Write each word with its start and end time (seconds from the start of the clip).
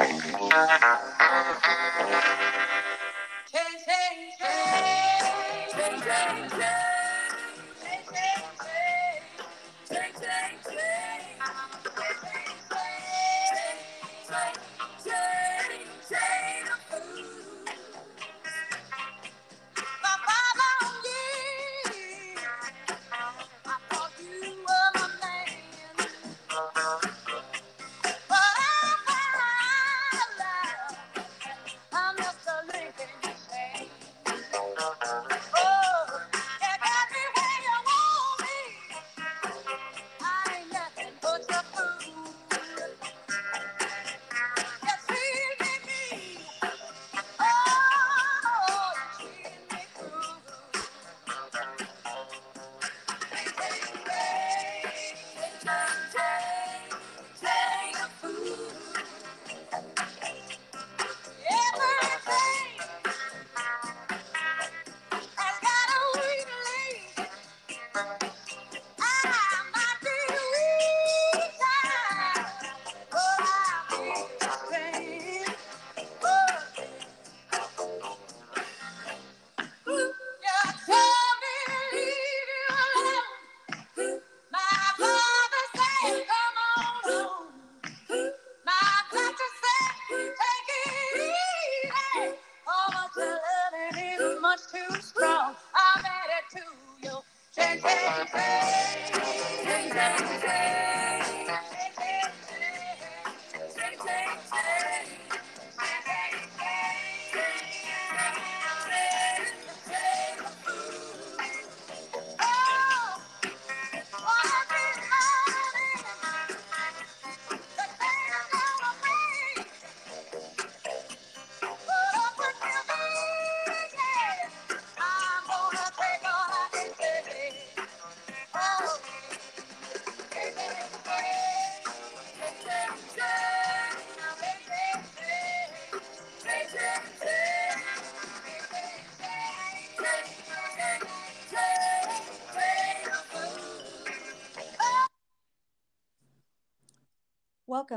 Música 0.00 1.00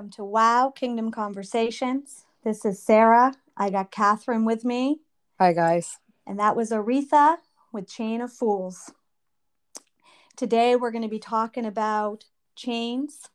Welcome 0.04 0.12
to 0.18 0.26
Wow 0.26 0.70
Kingdom 0.76 1.12
Conversations. 1.12 2.26
This 2.44 2.66
is 2.66 2.84
Sarah. 2.84 3.36
I 3.56 3.70
got 3.70 3.90
Catherine 3.90 4.44
with 4.44 4.66
me. 4.66 5.00
Hi, 5.40 5.54
guys. 5.54 5.98
And 6.28 6.38
that 6.42 6.58
was 6.58 6.72
Aretha 6.72 7.38
with 7.72 7.88
Chain 7.88 8.20
of 8.20 8.34
Fools. 8.34 8.92
Today, 10.36 10.76
we're 10.76 10.92
going 10.92 11.04
to 11.04 11.08
be 11.08 11.20
talking 11.20 11.66
about 11.66 12.26
chains 12.54 13.30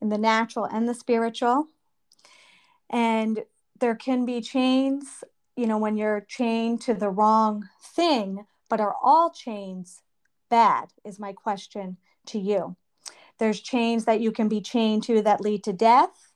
in 0.00 0.08
the 0.08 0.18
natural 0.18 0.66
and 0.66 0.88
the 0.88 0.94
spiritual. 0.94 1.66
And 2.88 3.42
there 3.80 3.96
can 3.96 4.24
be 4.24 4.40
chains, 4.40 5.24
you 5.56 5.66
know, 5.66 5.78
when 5.78 5.96
you're 5.96 6.24
chained 6.28 6.80
to 6.82 6.94
the 6.94 7.10
wrong 7.10 7.68
thing, 7.82 8.46
but 8.68 8.78
are 8.78 8.94
all 9.02 9.30
chains 9.30 10.02
bad? 10.48 10.90
Is 11.04 11.18
my 11.18 11.32
question 11.32 11.96
to 12.26 12.38
you. 12.38 12.76
There's 13.38 13.60
chains 13.60 14.04
that 14.04 14.20
you 14.20 14.32
can 14.32 14.48
be 14.48 14.60
chained 14.60 15.04
to 15.04 15.22
that 15.22 15.40
lead 15.40 15.64
to 15.64 15.72
death, 15.72 16.32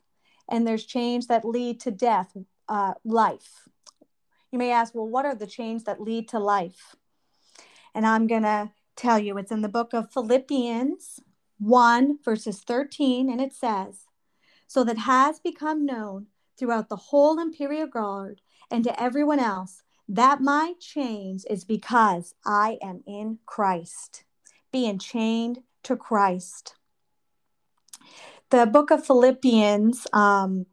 and 0.49 0.67
there's 0.67 0.85
chains 0.85 1.27
that 1.27 1.45
lead 1.45 1.81
to 1.81 1.91
death, 1.91 2.37
uh, 2.69 2.95
life. 3.05 3.69
You 4.51 4.59
may 4.59 4.71
ask, 4.71 4.95
well, 4.95 5.09
what 5.09 5.25
are 5.25 5.35
the 5.35 5.47
chains 5.47 5.85
that 5.85 6.01
lead 6.01 6.29
to 6.29 6.39
life? 6.39 6.95
And 7.95 8.07
I'm 8.07 8.27
going 8.27 8.43
to 8.43 8.71
tell 8.97 9.19
you 9.19 9.37
it's 9.39 9.51
in 9.51 9.63
the 9.63 9.69
book 9.69 9.93
of 9.93 10.13
Philippians 10.13 11.21
1, 11.59 12.19
verses 12.25 12.61
13, 12.61 13.31
and 13.31 13.41
it 13.41 13.53
says, 13.53 14.07
So 14.67 14.85
that 14.85 14.99
has 14.99 15.41
become 15.41 15.85
known 15.85 16.27
throughout 16.59 16.89
the 16.89 16.97
whole 16.97 17.41
imperial 17.41 17.87
guard 17.87 18.41
and 18.71 18.85
to 18.85 19.03
everyone 19.03 19.41
else 19.41 19.83
that 20.09 20.41
my 20.41 20.75
chains 20.79 21.45
is 21.47 21.65
because 21.65 22.35
I 22.45 22.79
am 22.83 23.03
in 23.07 23.39
Christ, 23.47 24.25
being 24.71 24.99
chained 24.99 25.63
to 25.85 25.97
Christ 25.97 26.75
the 28.51 28.67
book 28.67 28.91
of 28.91 29.07
Philippians, 29.07 30.07
um, 30.13 30.67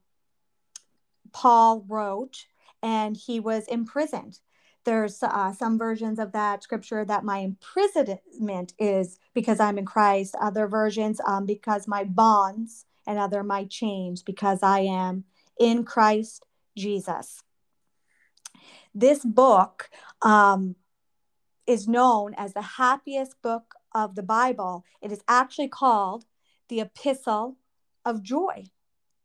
Paul 1.32 1.86
wrote, 1.88 2.46
and 2.82 3.16
he 3.16 3.40
was 3.40 3.68
imprisoned. 3.68 4.40
There's 4.86 5.22
uh, 5.22 5.54
some 5.54 5.78
versions 5.78 6.20
of 6.20 6.32
that 6.32 6.64
scripture 6.64 7.06
that 7.06 7.24
my 7.24 7.40
imprisonment 7.40 8.74
is 8.80 9.20
because 9.34 9.60
I'm 9.60 9.78
in 9.78 9.86
Christ. 9.86 10.36
Other 10.42 10.68
versions, 10.68 11.20
um, 11.28 11.46
because 11.46 11.88
my 11.88 12.04
bonds, 12.04 12.86
and 13.10 13.18
other 13.18 13.44
my 13.44 13.66
chains 13.66 14.22
because 14.22 14.60
I 14.62 14.82
am 14.82 15.24
in 15.60 15.84
Christ 15.84 16.46
Jesus. 16.78 17.42
This 18.94 19.26
book 19.26 19.90
um, 20.22 20.76
is 21.66 21.88
known 21.88 22.36
as 22.38 22.54
the 22.54 22.62
happiest 22.62 23.42
book 23.42 23.74
of 23.96 24.14
the 24.14 24.22
Bible. 24.22 24.86
It 25.02 25.12
is 25.12 25.24
actually 25.28 25.70
called 25.70 26.26
the 26.70 26.80
Epistle 26.80 27.58
of 28.06 28.24
joy 28.24 28.66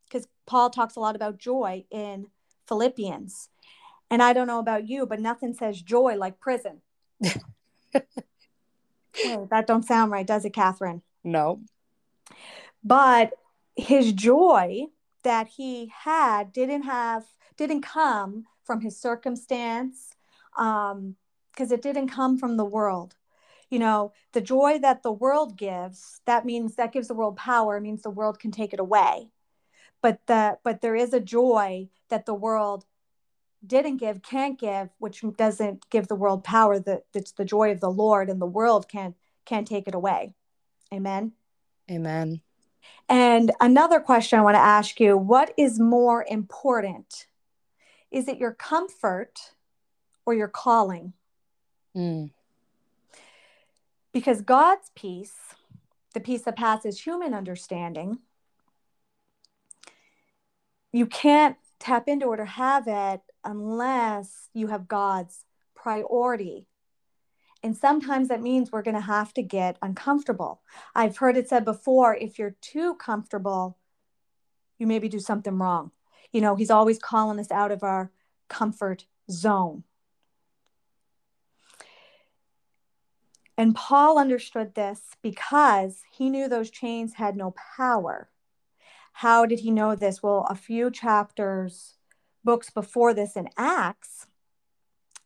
because 0.05 0.27
Paul 0.45 0.69
talks 0.69 0.95
a 0.95 0.99
lot 0.99 1.15
about 1.15 1.37
joy 1.37 1.85
in 1.89 2.27
Philippians. 2.67 3.49
And 4.11 4.21
I 4.21 4.33
don't 4.33 4.47
know 4.47 4.59
about 4.59 4.87
you, 4.87 5.05
but 5.05 5.19
nothing 5.19 5.53
says 5.53 5.81
joy 5.81 6.15
like 6.15 6.39
prison. 6.39 6.81
Wait, 7.21 8.03
that 9.49 9.65
don't 9.65 9.85
sound 9.85 10.11
right, 10.11 10.27
does 10.27 10.45
it, 10.45 10.53
Catherine? 10.53 11.01
No. 11.23 11.61
But 12.83 13.33
his 13.75 14.13
joy 14.13 14.85
that 15.23 15.47
he 15.47 15.91
had 16.03 16.53
didn't 16.53 16.83
have 16.83 17.25
didn't 17.57 17.81
come 17.81 18.45
from 18.63 18.81
his 18.81 18.99
circumstance 18.99 20.11
um 20.57 21.15
because 21.51 21.71
it 21.71 21.81
didn't 21.81 22.09
come 22.09 22.37
from 22.37 22.57
the 22.57 22.65
world 22.65 23.15
you 23.69 23.79
know 23.79 24.13
the 24.33 24.41
joy 24.41 24.79
that 24.79 25.03
the 25.03 25.11
world 25.11 25.57
gives 25.57 26.21
that 26.25 26.45
means 26.45 26.75
that 26.75 26.93
gives 26.93 27.07
the 27.07 27.13
world 27.13 27.37
power 27.37 27.79
means 27.79 28.01
the 28.01 28.09
world 28.09 28.39
can 28.39 28.51
take 28.51 28.73
it 28.73 28.79
away. 28.79 29.29
But 30.01 30.25
the 30.27 30.57
but 30.63 30.81
there 30.81 30.95
is 30.95 31.13
a 31.13 31.19
joy 31.19 31.89
that 32.09 32.25
the 32.25 32.33
world 32.33 32.85
didn't 33.65 33.97
give 33.97 34.21
can't 34.21 34.59
give 34.59 34.89
which 34.99 35.23
doesn't 35.37 35.89
give 35.89 36.07
the 36.07 36.15
world 36.15 36.43
power 36.43 36.79
that 36.79 37.03
it's 37.13 37.31
the 37.31 37.45
joy 37.45 37.71
of 37.71 37.79
the 37.79 37.89
lord 37.89 38.29
and 38.29 38.39
the 38.39 38.45
world 38.45 38.87
can't 38.87 39.15
can't 39.45 39.67
take 39.67 39.87
it 39.87 39.95
away. 39.95 40.33
Amen? 40.93 41.33
Amen. 41.89 42.41
And 43.09 43.51
another 43.59 43.99
question 43.99 44.39
i 44.39 44.41
want 44.41 44.55
to 44.55 44.59
ask 44.59 44.99
you 44.99 45.17
what 45.17 45.53
is 45.57 45.79
more 45.79 46.25
important? 46.27 47.27
Is 48.11 48.27
it 48.27 48.37
your 48.37 48.53
comfort 48.53 49.53
or 50.25 50.33
your 50.33 50.47
calling? 50.47 51.13
Mm. 51.95 52.31
Because 54.15 54.39
God's 54.39 54.91
peace, 54.95 55.33
the 56.13 56.21
peace 56.21 56.43
that 56.43 56.55
passes 56.55 57.01
human 57.01 57.33
understanding, 57.33 58.19
you 60.93 61.05
can't 61.05 61.57
tap 61.81 62.07
into 62.07 62.31
it 62.31 62.39
or 62.39 62.45
have 62.45 62.85
it 62.87 63.19
unless 63.43 64.47
you 64.53 64.67
have 64.67 64.87
God's 64.87 65.43
priority. 65.75 66.69
And 67.61 67.75
sometimes 67.75 68.29
that 68.29 68.41
means 68.41 68.71
we're 68.71 68.83
going 68.83 68.95
to 68.95 69.01
have 69.01 69.33
to 69.33 69.43
get 69.43 69.77
uncomfortable. 69.81 70.61
I've 70.95 71.17
heard 71.17 71.35
it 71.35 71.49
said 71.49 71.65
before 71.65 72.15
if 72.15 72.39
you're 72.39 72.55
too 72.61 72.95
comfortable, 72.95 73.77
you 74.77 74.87
maybe 74.87 75.09
do 75.09 75.19
something 75.19 75.57
wrong. 75.57 75.91
You 76.31 76.39
know, 76.39 76.55
He's 76.55 76.71
always 76.71 76.99
calling 76.99 77.37
us 77.37 77.51
out 77.51 77.73
of 77.73 77.83
our 77.83 78.13
comfort 78.47 79.07
zone. 79.29 79.83
And 83.57 83.75
Paul 83.75 84.17
understood 84.17 84.75
this 84.75 85.01
because 85.21 86.03
he 86.11 86.29
knew 86.29 86.47
those 86.47 86.69
chains 86.69 87.13
had 87.13 87.37
no 87.37 87.53
power. 87.77 88.29
How 89.13 89.45
did 89.45 89.61
he 89.61 89.71
know 89.71 89.95
this? 89.95 90.21
Well, 90.21 90.45
a 90.49 90.55
few 90.55 90.91
chapters, 90.91 91.95
books 92.43 92.69
before 92.69 93.13
this 93.13 93.37
in 93.37 93.47
Acts, 93.57 94.27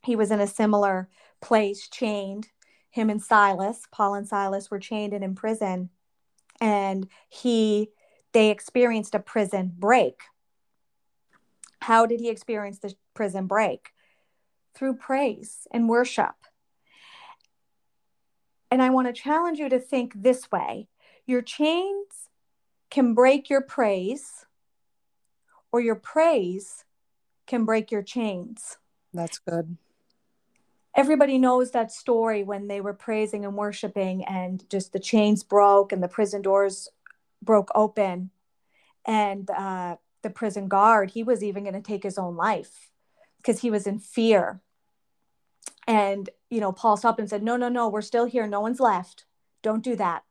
he 0.02 0.14
was 0.14 0.30
in 0.30 0.40
a 0.40 0.46
similar 0.46 1.08
place, 1.40 1.88
chained. 1.88 2.48
Him 2.90 3.10
and 3.10 3.22
Silas, 3.22 3.82
Paul 3.92 4.14
and 4.14 4.26
Silas 4.26 4.70
were 4.70 4.78
chained 4.78 5.12
and 5.12 5.24
in 5.24 5.34
prison. 5.34 5.90
And 6.60 7.08
he 7.28 7.90
they 8.32 8.50
experienced 8.50 9.14
a 9.14 9.18
prison 9.18 9.72
break. 9.76 10.20
How 11.80 12.06
did 12.06 12.20
he 12.20 12.28
experience 12.28 12.78
the 12.78 12.94
prison 13.14 13.46
break? 13.46 13.90
Through 14.74 14.96
praise 14.96 15.66
and 15.72 15.88
worship. 15.88 16.34
And 18.70 18.82
I 18.82 18.90
want 18.90 19.08
to 19.08 19.12
challenge 19.12 19.58
you 19.58 19.68
to 19.68 19.80
think 19.80 20.12
this 20.14 20.50
way 20.50 20.88
your 21.26 21.42
chains 21.42 22.28
can 22.90 23.14
break 23.14 23.48
your 23.48 23.60
praise, 23.60 24.46
or 25.72 25.80
your 25.80 25.94
praise 25.94 26.84
can 27.46 27.64
break 27.64 27.90
your 27.90 28.02
chains. 28.02 28.78
That's 29.14 29.38
good. 29.38 29.76
Everybody 30.96 31.38
knows 31.38 31.70
that 31.70 31.92
story 31.92 32.42
when 32.42 32.66
they 32.66 32.80
were 32.80 32.92
praising 32.92 33.44
and 33.44 33.56
worshiping, 33.56 34.24
and 34.24 34.68
just 34.68 34.92
the 34.92 34.98
chains 34.98 35.44
broke 35.44 35.92
and 35.92 36.02
the 36.02 36.08
prison 36.08 36.42
doors 36.42 36.88
broke 37.42 37.70
open. 37.74 38.30
And 39.06 39.48
uh, 39.50 39.96
the 40.22 40.30
prison 40.30 40.68
guard, 40.68 41.10
he 41.10 41.22
was 41.22 41.42
even 41.42 41.62
going 41.62 41.74
to 41.74 41.80
take 41.80 42.02
his 42.02 42.18
own 42.18 42.36
life 42.36 42.90
because 43.38 43.60
he 43.60 43.70
was 43.70 43.86
in 43.86 43.98
fear. 43.98 44.60
And, 45.90 46.30
you 46.50 46.60
know, 46.60 46.70
Paul 46.70 46.96
stopped 46.96 47.18
and 47.18 47.28
said, 47.28 47.42
No, 47.42 47.56
no, 47.56 47.68
no, 47.68 47.88
we're 47.88 48.00
still 48.00 48.24
here. 48.24 48.46
No 48.46 48.60
one's 48.60 48.78
left. 48.78 49.24
Don't 49.60 49.82
do 49.82 49.96
that. 49.96 50.22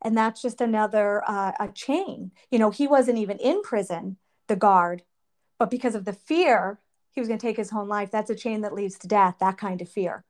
And 0.00 0.16
that's 0.16 0.40
just 0.40 0.60
another 0.60 1.28
uh, 1.28 1.54
a 1.58 1.66
chain. 1.74 2.30
You 2.48 2.60
know 2.60 2.70
he 2.70 2.86
wasn't 2.86 3.18
even 3.18 3.38
in 3.38 3.62
prison 3.62 4.16
the 4.46 4.54
guard 4.54 5.02
but 5.58 5.70
because 5.70 5.96
of 5.96 6.04
the 6.04 6.12
fear 6.12 6.78
he 7.10 7.20
was 7.20 7.26
going 7.26 7.40
to 7.40 7.46
take 7.46 7.56
his 7.56 7.72
own 7.72 7.88
life. 7.88 8.12
That's 8.12 8.30
a 8.30 8.36
chain 8.36 8.60
that 8.60 8.72
leads 8.72 8.96
to 9.00 9.08
death 9.08 9.38
that 9.40 9.58
kind 9.58 9.82
of 9.82 9.88
fear. 9.88 10.24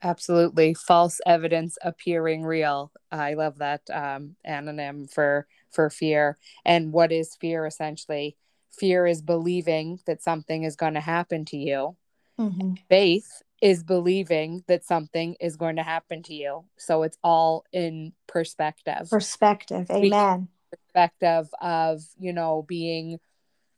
Absolutely. 0.00 0.74
False 0.74 1.20
evidence 1.26 1.76
appearing 1.82 2.44
real. 2.44 2.92
I 3.10 3.34
love 3.34 3.58
that 3.58 3.80
um, 3.92 4.36
anonym 4.46 5.12
for 5.12 5.48
for 5.72 5.90
fear. 5.90 6.38
And 6.64 6.92
what 6.92 7.10
is 7.10 7.34
fear 7.34 7.66
essentially? 7.66 8.36
Fear 8.70 9.08
is 9.08 9.22
believing 9.22 9.98
that 10.06 10.22
something 10.22 10.62
is 10.62 10.76
going 10.76 10.94
to 10.94 11.00
happen 11.00 11.44
to 11.46 11.56
you 11.56 11.96
mm-hmm. 12.38 12.74
faith 12.88 13.42
is 13.60 13.82
believing 13.82 14.62
that 14.68 14.84
something 14.84 15.36
is 15.40 15.56
going 15.56 15.76
to 15.76 15.82
happen 15.82 16.22
to 16.24 16.34
you. 16.34 16.64
So 16.76 17.02
it's 17.02 17.18
all 17.24 17.64
in 17.72 18.12
perspective. 18.26 19.08
Perspective. 19.10 19.86
Amen. 19.90 20.48
Perspective 20.70 21.48
of, 21.60 22.02
you 22.18 22.32
know, 22.32 22.64
being 22.66 23.18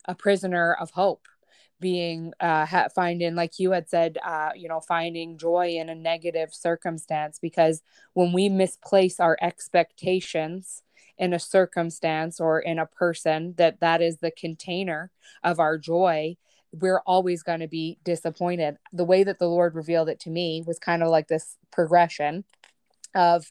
a 0.07 0.15
prisoner 0.15 0.77
of 0.79 0.91
hope, 0.91 1.27
being 1.81 2.33
uh 2.41 2.67
ha- 2.67 2.89
finding 2.95 3.35
like 3.35 3.59
you 3.59 3.71
had 3.71 3.89
said 3.89 4.19
uh 4.23 4.51
you 4.55 4.69
know 4.69 4.81
finding 4.81 5.39
joy 5.39 5.69
in 5.79 5.89
a 5.89 5.95
negative 5.95 6.53
circumstance 6.53 7.39
because 7.41 7.81
when 8.13 8.35
we 8.35 8.51
misplace 8.51 9.19
our 9.19 9.39
expectations 9.41 10.83
in 11.17 11.33
a 11.33 11.39
circumstance 11.39 12.39
or 12.39 12.61
in 12.61 12.79
a 12.79 12.85
person 12.85 13.55
that 13.57 13.81
that 13.81 14.03
is 14.03 14.19
the 14.19 14.31
container 14.31 15.11
of 15.43 15.59
our 15.59 15.79
joy 15.79 16.37
we're 16.73 17.01
always 17.01 17.43
going 17.43 17.61
to 17.61 17.69
be 17.69 17.99
disappointed. 18.05 18.77
The 18.93 19.05
way 19.05 19.25
that 19.25 19.39
the 19.39 19.49
Lord 19.49 19.75
revealed 19.75 20.09
it 20.09 20.21
to 20.21 20.31
me 20.31 20.63
was 20.67 20.79
kind 20.79 21.03
of 21.03 21.09
like 21.09 21.29
this 21.29 21.57
progression 21.71 22.45
of 23.15 23.51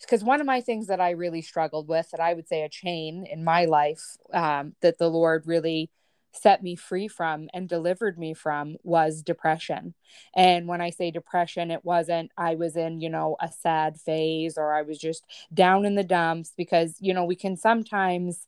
because 0.00 0.22
one 0.22 0.40
of 0.40 0.46
my 0.46 0.60
things 0.60 0.88
that 0.88 1.00
I 1.00 1.10
really 1.10 1.40
struggled 1.40 1.88
with, 1.88 2.10
that 2.10 2.20
I 2.20 2.34
would 2.34 2.46
say 2.46 2.62
a 2.62 2.68
chain 2.68 3.24
in 3.30 3.44
my 3.44 3.64
life 3.64 4.02
um, 4.32 4.74
that 4.82 4.98
the 4.98 5.08
Lord 5.08 5.46
really 5.46 5.90
set 6.32 6.62
me 6.62 6.76
free 6.76 7.08
from 7.08 7.48
and 7.54 7.68
delivered 7.68 8.18
me 8.18 8.34
from 8.34 8.76
was 8.82 9.22
depression. 9.22 9.94
And 10.34 10.68
when 10.68 10.82
I 10.82 10.90
say 10.90 11.10
depression, 11.10 11.70
it 11.70 11.84
wasn't 11.84 12.30
I 12.36 12.56
was 12.56 12.76
in, 12.76 13.00
you 13.00 13.08
know, 13.08 13.36
a 13.40 13.48
sad 13.48 13.98
phase 13.98 14.58
or 14.58 14.74
I 14.74 14.82
was 14.82 14.98
just 14.98 15.24
down 15.52 15.86
in 15.86 15.94
the 15.94 16.04
dumps 16.04 16.52
because, 16.56 16.96
you 17.00 17.14
know, 17.14 17.24
we 17.24 17.36
can 17.36 17.56
sometimes 17.56 18.46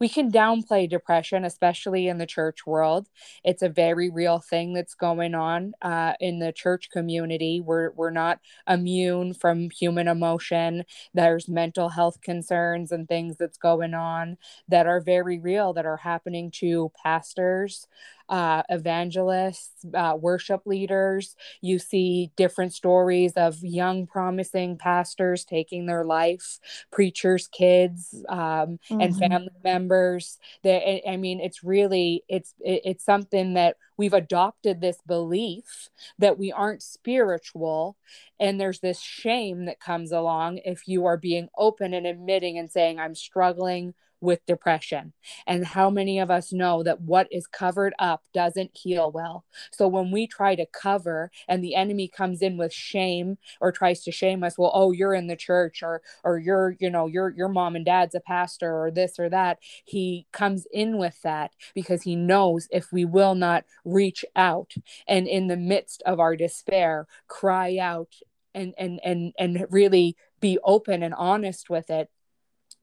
we 0.00 0.08
can 0.08 0.30
downplay 0.30 0.88
depression, 0.88 1.44
especially 1.44 2.08
in 2.08 2.18
the 2.18 2.26
church 2.26 2.66
world. 2.66 3.08
It's 3.44 3.62
a 3.62 3.68
very 3.68 4.10
real 4.10 4.38
thing 4.40 4.72
that's 4.72 4.94
going 4.94 5.34
on 5.34 5.72
uh, 5.82 6.14
in 6.20 6.38
the 6.40 6.52
church 6.52 6.90
community. 6.90 7.60
We're, 7.60 7.90
we're 7.92 8.10
not 8.10 8.40
immune 8.68 9.34
from 9.34 9.70
human 9.70 10.08
emotion. 10.08 10.84
There's 11.14 11.48
mental 11.48 11.88
health 11.90 12.20
concerns 12.22 12.92
and 12.92 13.08
things 13.08 13.36
that's 13.36 13.58
going 13.58 13.94
on 13.94 14.36
that 14.68 14.86
are 14.86 15.00
very 15.00 15.38
real 15.38 15.72
that 15.74 15.86
are 15.86 15.98
happening 15.98 16.50
to 16.56 16.90
pastors, 17.02 17.86
uh, 18.28 18.62
evangelists, 18.68 19.84
uh, 19.94 20.16
worship 20.18 20.62
leaders. 20.66 21.36
You 21.60 21.78
see 21.78 22.30
different 22.36 22.72
stories 22.72 23.32
of 23.36 23.56
young, 23.62 24.06
promising 24.06 24.78
pastors 24.78 25.44
taking 25.44 25.86
their 25.86 26.04
life, 26.04 26.58
preachers' 26.90 27.48
kids, 27.48 28.24
um, 28.28 28.38
mm-hmm. 28.38 29.00
and 29.00 29.16
family 29.16 29.48
members. 29.62 30.38
That 30.62 31.08
I 31.08 31.16
mean, 31.16 31.40
it's 31.40 31.62
really 31.62 32.24
it's 32.28 32.54
it's 32.60 33.04
something 33.04 33.54
that 33.54 33.76
we've 33.96 34.14
adopted 34.14 34.80
this 34.80 34.98
belief 35.06 35.88
that 36.18 36.38
we 36.38 36.50
aren't 36.50 36.82
spiritual 36.82 37.96
and 38.40 38.60
there's 38.60 38.80
this 38.80 39.00
shame 39.00 39.66
that 39.66 39.80
comes 39.80 40.12
along 40.12 40.58
if 40.64 40.88
you 40.88 41.06
are 41.06 41.16
being 41.16 41.48
open 41.56 41.94
and 41.94 42.06
admitting 42.06 42.58
and 42.58 42.70
saying 42.70 42.98
i'm 42.98 43.14
struggling 43.14 43.94
with 44.24 44.44
depression. 44.46 45.12
And 45.46 45.66
how 45.66 45.90
many 45.90 46.18
of 46.18 46.30
us 46.30 46.52
know 46.52 46.82
that 46.82 47.00
what 47.00 47.28
is 47.30 47.46
covered 47.46 47.94
up 47.98 48.22
doesn't 48.32 48.72
heal 48.74 49.10
well? 49.12 49.44
So 49.72 49.86
when 49.86 50.10
we 50.10 50.26
try 50.26 50.56
to 50.56 50.66
cover 50.66 51.30
and 51.46 51.62
the 51.62 51.74
enemy 51.74 52.08
comes 52.08 52.42
in 52.42 52.56
with 52.56 52.72
shame 52.72 53.38
or 53.60 53.70
tries 53.70 54.02
to 54.04 54.12
shame 54.12 54.42
us, 54.42 54.58
well, 54.58 54.72
oh, 54.74 54.92
you're 54.92 55.14
in 55.14 55.28
the 55.28 55.36
church 55.36 55.82
or 55.82 56.02
or 56.24 56.38
you're, 56.38 56.76
you 56.80 56.90
know, 56.90 57.06
your 57.06 57.30
your 57.36 57.48
mom 57.48 57.76
and 57.76 57.84
dad's 57.84 58.14
a 58.14 58.20
pastor 58.20 58.72
or 58.84 58.90
this 58.90 59.18
or 59.18 59.28
that, 59.28 59.58
he 59.84 60.26
comes 60.32 60.66
in 60.72 60.98
with 60.98 61.20
that 61.22 61.52
because 61.74 62.02
he 62.02 62.16
knows 62.16 62.66
if 62.70 62.92
we 62.92 63.04
will 63.04 63.34
not 63.34 63.64
reach 63.84 64.24
out 64.34 64.72
and 65.06 65.28
in 65.28 65.46
the 65.48 65.56
midst 65.56 66.02
of 66.06 66.20
our 66.20 66.36
despair 66.36 67.06
cry 67.28 67.76
out 67.78 68.14
and 68.54 68.74
and 68.78 69.00
and 69.04 69.32
and 69.38 69.66
really 69.70 70.16
be 70.40 70.58
open 70.64 71.02
and 71.02 71.14
honest 71.14 71.68
with 71.70 71.90
it 71.90 72.08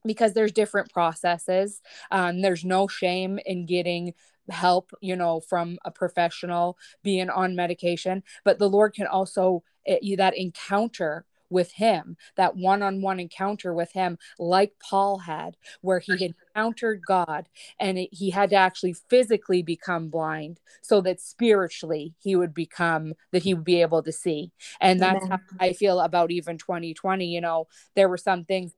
because 0.04 0.32
there's 0.32 0.52
different 0.52 0.92
processes. 0.92 1.80
Um, 2.10 2.40
there's 2.40 2.64
no 2.64 2.88
shame 2.88 3.38
in 3.44 3.66
getting 3.66 4.14
help, 4.48 4.90
you 5.00 5.16
know, 5.16 5.40
from 5.40 5.78
a 5.84 5.90
professional, 5.90 6.76
being 7.02 7.30
on 7.30 7.54
medication, 7.54 8.22
but 8.44 8.58
the 8.58 8.68
Lord 8.68 8.94
can 8.94 9.06
also 9.06 9.62
it, 9.84 9.94
eh, 9.94 9.98
you, 10.02 10.16
that 10.16 10.36
encounter 10.36 11.24
with 11.48 11.72
him, 11.72 12.16
that 12.36 12.56
one 12.56 12.82
on 12.82 13.02
one 13.02 13.20
encounter 13.20 13.74
with 13.74 13.92
him, 13.92 14.18
like 14.38 14.72
Paul 14.80 15.18
had, 15.18 15.56
where 15.82 15.98
he 15.98 16.32
encountered 16.54 17.02
God 17.06 17.46
and 17.78 17.98
it, 17.98 18.08
he 18.10 18.30
had 18.30 18.50
to 18.50 18.56
actually 18.56 18.94
physically 18.94 19.62
become 19.62 20.08
blind 20.08 20.60
so 20.80 21.02
that 21.02 21.20
spiritually 21.20 22.14
he 22.18 22.34
would 22.34 22.54
become, 22.54 23.12
that 23.32 23.42
he 23.42 23.52
would 23.54 23.64
be 23.64 23.82
able 23.82 24.02
to 24.02 24.12
see. 24.12 24.50
And 24.80 24.98
that's 24.98 25.26
Amen. 25.26 25.38
how 25.58 25.64
I 25.66 25.74
feel 25.74 26.00
about 26.00 26.30
even 26.30 26.56
2020. 26.56 27.26
You 27.26 27.42
know, 27.42 27.66
there 27.94 28.08
were 28.08 28.16
some 28.16 28.44
things 28.44 28.72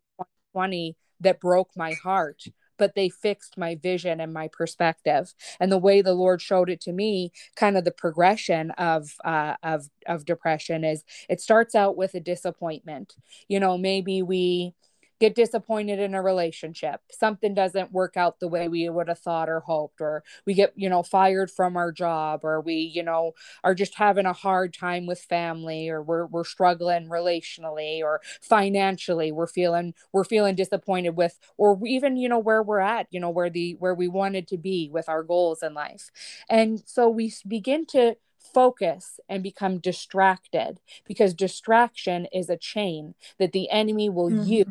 2020 0.55 0.97
that 1.21 1.41
broke 1.41 1.71
my 1.77 1.93
heart 1.93 2.45
but 2.77 2.95
they 2.95 3.09
fixed 3.09 3.57
my 3.57 3.77
vision 3.77 4.21
and 4.21 4.33
my 4.33 4.49
perspective. 4.49 5.33
And 5.61 5.71
the 5.71 5.79
way 5.79 6.03
the 6.03 6.13
lord 6.15 6.41
showed 6.43 6.69
it 6.69 6.81
to 6.83 6.93
me 6.93 7.31
kind 7.57 7.77
of 7.77 7.85
the 7.85 7.93
progression 7.93 8.73
of 8.73 9.11
uh, 9.25 9.55
of 9.63 9.89
of 10.07 10.25
depression 10.25 10.85
is 10.85 11.05
it 11.29 11.41
starts 11.41 11.75
out 11.75 11.97
with 11.97 12.15
a 12.15 12.21
disappointment. 12.21 13.15
You 13.49 13.61
know 13.61 13.79
maybe 13.79 14.23
we 14.23 14.75
get 15.21 15.35
disappointed 15.35 15.99
in 15.99 16.15
a 16.15 16.23
relationship. 16.23 17.01
Something 17.11 17.55
doesn't 17.55 17.93
work 17.93 18.17
out 18.17 18.41
the 18.41 18.49
way 18.49 18.69
we 18.69 18.89
would 18.89 19.09
have 19.09 19.19
thought 19.19 19.49
or 19.49 19.61
hoped 19.61 20.01
or 20.01 20.25
we 20.47 20.55
get 20.55 20.73
you 20.77 20.89
know 20.89 21.03
fired 21.03 21.51
from 21.51 21.77
our 21.77 21.93
job 21.93 22.41
or 22.45 22.61
we 22.61 22.75
you 22.75 23.03
know 23.03 23.33
are 23.63 23.75
just 23.75 23.95
having 23.95 24.27
a 24.27 24.33
hard 24.33 24.75
time 24.75 25.07
with 25.07 25.21
family 25.21 25.89
or 25.89 26.03
we're, 26.03 26.27
we're 26.27 26.45
struggling 26.45 27.09
relationally 27.09 28.03
or 28.03 28.21
financially. 28.43 29.33
We're 29.33 29.47
feeling 29.47 29.95
we're 30.13 30.25
feeling 30.25 30.55
disappointed 30.55 31.17
with 31.17 31.39
or 31.57 31.79
even 31.87 32.17
you 32.17 32.29
know 32.29 32.39
where 32.39 32.63
we're 32.63 32.81
at 32.81 33.07
you 33.11 33.21
know 33.21 33.31
where 33.31 33.51
the 33.51 33.77
where 33.79 33.95
we 33.95 34.09
wanted 34.09 34.49
to 34.49 34.59
be 34.59 34.91
with 34.93 35.09
our 35.09 35.23
goals 35.23 35.63
in 35.63 35.75
life. 35.75 36.11
And 36.49 36.83
so 36.87 37.09
we 37.09 37.33
begin 37.47 37.87
to 37.87 38.17
focus 38.53 39.19
and 39.29 39.43
become 39.43 39.79
distracted 39.79 40.81
because 41.07 41.35
distraction 41.35 42.27
is 42.33 42.49
a 42.49 42.57
chain 42.57 43.15
that 43.39 43.53
the 43.53 43.71
enemy 43.71 44.09
will 44.09 44.31
mm-hmm. 44.31 44.49
use 44.49 44.67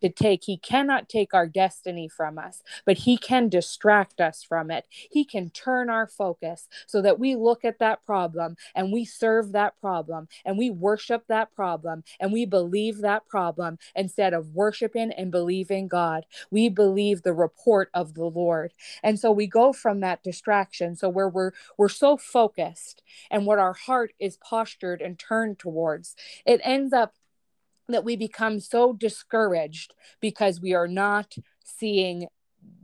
to 0.00 0.08
take. 0.08 0.44
He 0.44 0.56
cannot 0.56 1.08
take 1.08 1.34
our 1.34 1.46
destiny 1.46 2.08
from 2.08 2.38
us, 2.38 2.62
but 2.84 2.98
he 2.98 3.16
can 3.16 3.48
distract 3.48 4.20
us 4.20 4.42
from 4.42 4.70
it. 4.70 4.86
He 4.90 5.24
can 5.24 5.50
turn 5.50 5.90
our 5.90 6.06
focus 6.06 6.68
so 6.86 7.02
that 7.02 7.18
we 7.18 7.34
look 7.34 7.64
at 7.64 7.78
that 7.78 8.04
problem 8.04 8.56
and 8.74 8.92
we 8.92 9.04
serve 9.04 9.52
that 9.52 9.78
problem 9.80 10.28
and 10.44 10.58
we 10.58 10.70
worship 10.70 11.24
that 11.28 11.54
problem 11.54 12.04
and 12.20 12.32
we 12.32 12.44
believe 12.44 13.00
that 13.00 13.26
problem 13.26 13.78
instead 13.94 14.32
of 14.32 14.54
worshiping 14.54 15.12
and 15.12 15.30
believing 15.30 15.88
God. 15.88 16.26
We 16.50 16.68
believe 16.68 17.22
the 17.22 17.32
report 17.32 17.90
of 17.94 18.14
the 18.14 18.24
Lord. 18.24 18.72
And 19.02 19.18
so 19.18 19.30
we 19.30 19.46
go 19.46 19.72
from 19.72 20.00
that 20.00 20.22
distraction. 20.22 20.96
So 20.96 21.08
where 21.08 21.28
we're 21.28 21.52
we're 21.76 21.88
so 21.88 22.16
focused 22.16 23.02
and 23.30 23.46
what 23.46 23.58
our 23.58 23.72
heart 23.72 24.12
is 24.18 24.36
postured 24.38 25.00
and 25.00 25.18
turned 25.18 25.58
towards, 25.58 26.14
it 26.44 26.60
ends 26.64 26.92
up 26.92 27.14
that 27.88 28.04
we 28.04 28.16
become 28.16 28.60
so 28.60 28.92
discouraged 28.92 29.94
because 30.20 30.60
we 30.60 30.74
are 30.74 30.88
not 30.88 31.34
seeing 31.64 32.28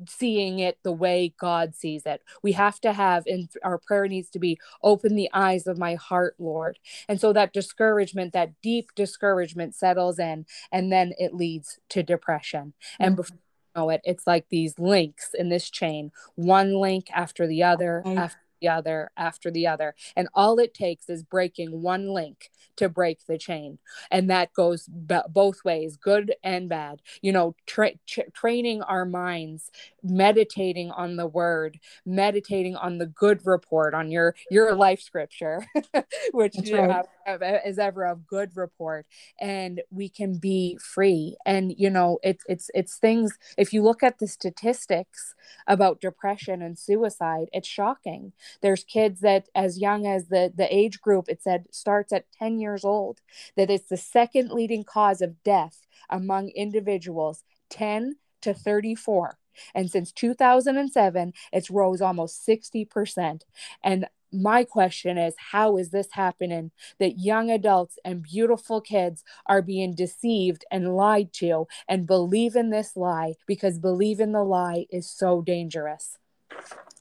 seeing 0.08 0.58
it 0.58 0.78
the 0.82 0.92
way 0.92 1.34
God 1.38 1.74
sees 1.74 2.02
it. 2.06 2.22
We 2.42 2.52
have 2.52 2.80
to 2.80 2.92
have 2.92 3.24
and 3.26 3.48
our 3.62 3.78
prayer 3.78 4.06
needs 4.08 4.30
to 4.30 4.38
be 4.38 4.58
open 4.82 5.14
the 5.14 5.30
eyes 5.32 5.66
of 5.66 5.78
my 5.78 5.94
heart, 5.94 6.34
Lord. 6.38 6.78
And 7.08 7.20
so 7.20 7.32
that 7.32 7.52
discouragement, 7.52 8.32
that 8.32 8.52
deep 8.62 8.90
discouragement 8.94 9.74
settles 9.74 10.18
in 10.18 10.46
and 10.70 10.92
then 10.92 11.12
it 11.18 11.34
leads 11.34 11.78
to 11.90 12.02
depression. 12.02 12.74
Mm-hmm. 12.94 13.04
And 13.04 13.16
before 13.16 13.36
you 13.36 13.80
know 13.80 13.90
it, 13.90 14.00
it's 14.04 14.26
like 14.26 14.46
these 14.48 14.78
links 14.78 15.34
in 15.34 15.48
this 15.48 15.70
chain, 15.70 16.12
one 16.34 16.74
link 16.74 17.08
after 17.12 17.46
the 17.46 17.62
other, 17.62 18.02
after 18.06 18.38
the 18.62 18.68
other 18.68 19.10
after 19.16 19.50
the 19.50 19.66
other. 19.66 19.94
And 20.16 20.28
all 20.34 20.58
it 20.58 20.72
takes 20.72 21.08
is 21.08 21.22
breaking 21.22 21.82
one 21.82 22.08
link 22.08 22.50
to 22.76 22.88
break 22.88 23.26
the 23.26 23.36
chain. 23.38 23.78
And 24.10 24.30
that 24.30 24.52
goes 24.54 24.86
b- 24.86 25.18
both 25.28 25.64
ways, 25.64 25.96
good 25.96 26.34
and 26.42 26.68
bad. 26.68 27.02
You 27.20 27.32
know, 27.32 27.56
tra- 27.66 27.98
tra- 28.06 28.30
training 28.30 28.82
our 28.82 29.04
minds, 29.04 29.70
meditating 30.02 30.90
on 30.92 31.16
the 31.16 31.26
word, 31.26 31.78
meditating 32.06 32.76
on 32.76 32.98
the 32.98 33.06
good 33.06 33.40
report, 33.44 33.94
on 33.94 34.10
your 34.10 34.34
your 34.50 34.74
life 34.74 35.00
scripture, 35.00 35.66
which 36.32 36.54
right. 36.72 37.06
Is 37.26 37.78
ever 37.78 38.04
a 38.04 38.16
good 38.16 38.56
report. 38.56 39.06
And 39.40 39.82
we 39.90 40.08
can 40.08 40.38
be 40.38 40.78
free. 40.80 41.36
And 41.46 41.74
you 41.76 41.90
know, 41.90 42.18
it's 42.22 42.44
it's 42.48 42.70
it's 42.74 42.96
things. 42.96 43.38
If 43.56 43.72
you 43.72 43.82
look 43.82 44.02
at 44.02 44.18
the 44.18 44.28
statistics 44.28 45.34
about 45.66 46.00
depression 46.00 46.62
and 46.62 46.78
suicide, 46.78 47.48
it's 47.52 47.68
shocking. 47.68 48.32
There's 48.60 48.84
kids 48.84 49.20
that 49.20 49.48
as 49.54 49.78
young 49.78 50.06
as 50.06 50.28
the 50.28 50.52
the 50.54 50.74
age 50.74 51.00
group, 51.00 51.26
it 51.28 51.42
said 51.42 51.66
starts 51.70 52.12
at 52.12 52.26
10 52.38 52.58
years 52.58 52.84
old, 52.84 53.20
that 53.56 53.70
it's 53.70 53.88
the 53.88 53.96
second 53.96 54.50
leading 54.50 54.84
cause 54.84 55.20
of 55.20 55.42
death 55.42 55.86
among 56.10 56.48
individuals 56.50 57.44
10 57.70 58.16
to 58.42 58.54
34. 58.54 59.38
And 59.74 59.90
since 59.90 60.12
2007, 60.12 61.32
it's 61.52 61.70
rose 61.70 62.00
almost 62.00 62.46
60%. 62.46 63.42
And 63.82 64.06
my 64.32 64.64
question 64.64 65.18
is 65.18 65.34
how 65.36 65.76
is 65.76 65.90
this 65.90 66.08
happening 66.12 66.70
that 66.98 67.18
young 67.18 67.50
adults 67.50 67.98
and 68.04 68.22
beautiful 68.22 68.80
kids 68.80 69.22
are 69.46 69.62
being 69.62 69.94
deceived 69.94 70.64
and 70.70 70.96
lied 70.96 71.32
to 71.34 71.66
and 71.88 72.06
believe 72.06 72.56
in 72.56 72.70
this 72.70 72.96
lie? 72.96 73.34
Because 73.46 73.78
believing 73.78 74.32
the 74.32 74.42
lie 74.42 74.86
is 74.90 75.08
so 75.08 75.42
dangerous. 75.42 76.18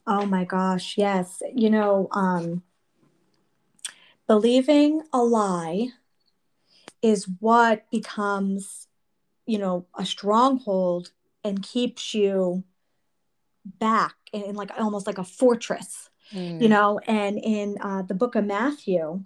Oh 0.06 0.26
my 0.26 0.44
gosh 0.44 0.98
yes. 0.98 1.42
You 1.56 1.70
know 1.70 2.10
um 2.12 2.64
believing 4.28 5.04
a 5.14 5.24
lie 5.24 5.90
is 7.02 7.28
what 7.40 7.90
becomes 7.92 8.88
you 9.46 9.58
know 9.58 9.86
a 9.98 10.06
stronghold 10.06 11.12
and 11.44 11.64
keeps 11.64 12.14
you 12.14 12.64
back 13.66 14.16
in, 14.34 14.44
in 14.44 14.56
like 14.56 14.72
almost 14.78 15.08
like 15.08 15.18
a 15.18 15.24
fortress 15.24 16.10
mm. 16.34 16.62
you 16.62 16.68
know 16.68 17.00
and 17.08 17.38
in 17.38 17.78
uh, 17.82 18.02
the 18.02 18.14
book 18.14 18.36
of 18.36 18.46
matthew 18.46 19.24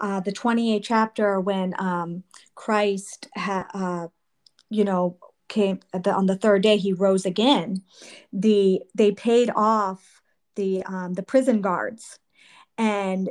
uh, 0.00 0.20
the 0.20 0.32
28th 0.32 0.82
chapter 0.82 1.40
when 1.40 1.74
um, 1.78 2.22
christ 2.54 3.28
ha- 3.36 3.68
uh, 3.74 4.08
you 4.68 4.84
know 4.84 5.16
came 5.48 5.80
the, 5.92 6.12
on 6.12 6.26
the 6.26 6.36
third 6.36 6.62
day 6.62 6.76
he 6.76 6.92
rose 6.92 7.26
again 7.26 7.82
the 8.32 8.82
they 8.94 9.12
paid 9.12 9.50
off 9.54 10.22
the 10.56 10.82
um, 10.84 11.14
the 11.14 11.22
prison 11.22 11.60
guards 11.60 12.18
and 12.78 13.30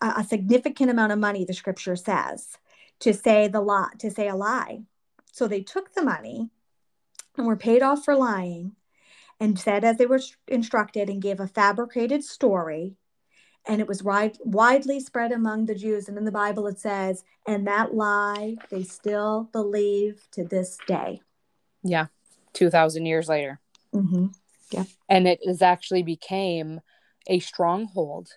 a, 0.00 0.24
significant 0.24 0.90
amount 0.90 1.12
of 1.12 1.18
money, 1.18 1.44
the 1.44 1.54
scripture 1.54 1.96
says, 1.96 2.56
to 3.00 3.12
say 3.12 3.48
the 3.48 3.60
lot 3.60 3.98
to 4.00 4.10
say 4.10 4.28
a 4.28 4.34
lie. 4.34 4.80
So 5.32 5.46
they 5.46 5.60
took 5.60 5.92
the 5.94 6.02
money 6.02 6.50
and 7.38 7.46
were 7.46 7.56
paid 7.56 7.82
off 7.82 8.04
for 8.04 8.14
lying 8.14 8.72
and 9.40 9.58
said 9.58 9.84
as 9.84 9.96
they 9.96 10.06
were 10.06 10.20
instructed 10.46 11.08
and 11.08 11.22
gave 11.22 11.40
a 11.40 11.46
fabricated 11.46 12.24
story 12.24 12.96
and 13.68 13.80
it 13.80 13.86
was 13.86 14.02
wide, 14.02 14.38
widely 14.44 14.98
spread 14.98 15.30
among 15.30 15.66
the 15.66 15.74
Jews. 15.74 16.08
And 16.08 16.16
in 16.16 16.24
the 16.24 16.32
Bible, 16.32 16.66
it 16.66 16.78
says, 16.78 17.22
and 17.46 17.66
that 17.66 17.94
lie 17.94 18.56
they 18.70 18.82
still 18.82 19.50
believe 19.52 20.26
to 20.32 20.44
this 20.44 20.78
day. 20.86 21.20
Yeah, 21.82 22.06
2,000 22.54 23.04
years 23.04 23.28
later. 23.28 23.60
Mm-hmm. 23.94 24.28
Yeah. 24.70 24.84
And 25.08 25.28
it 25.28 25.40
is 25.42 25.60
actually 25.60 26.02
became 26.02 26.80
a 27.26 27.40
stronghold 27.40 28.30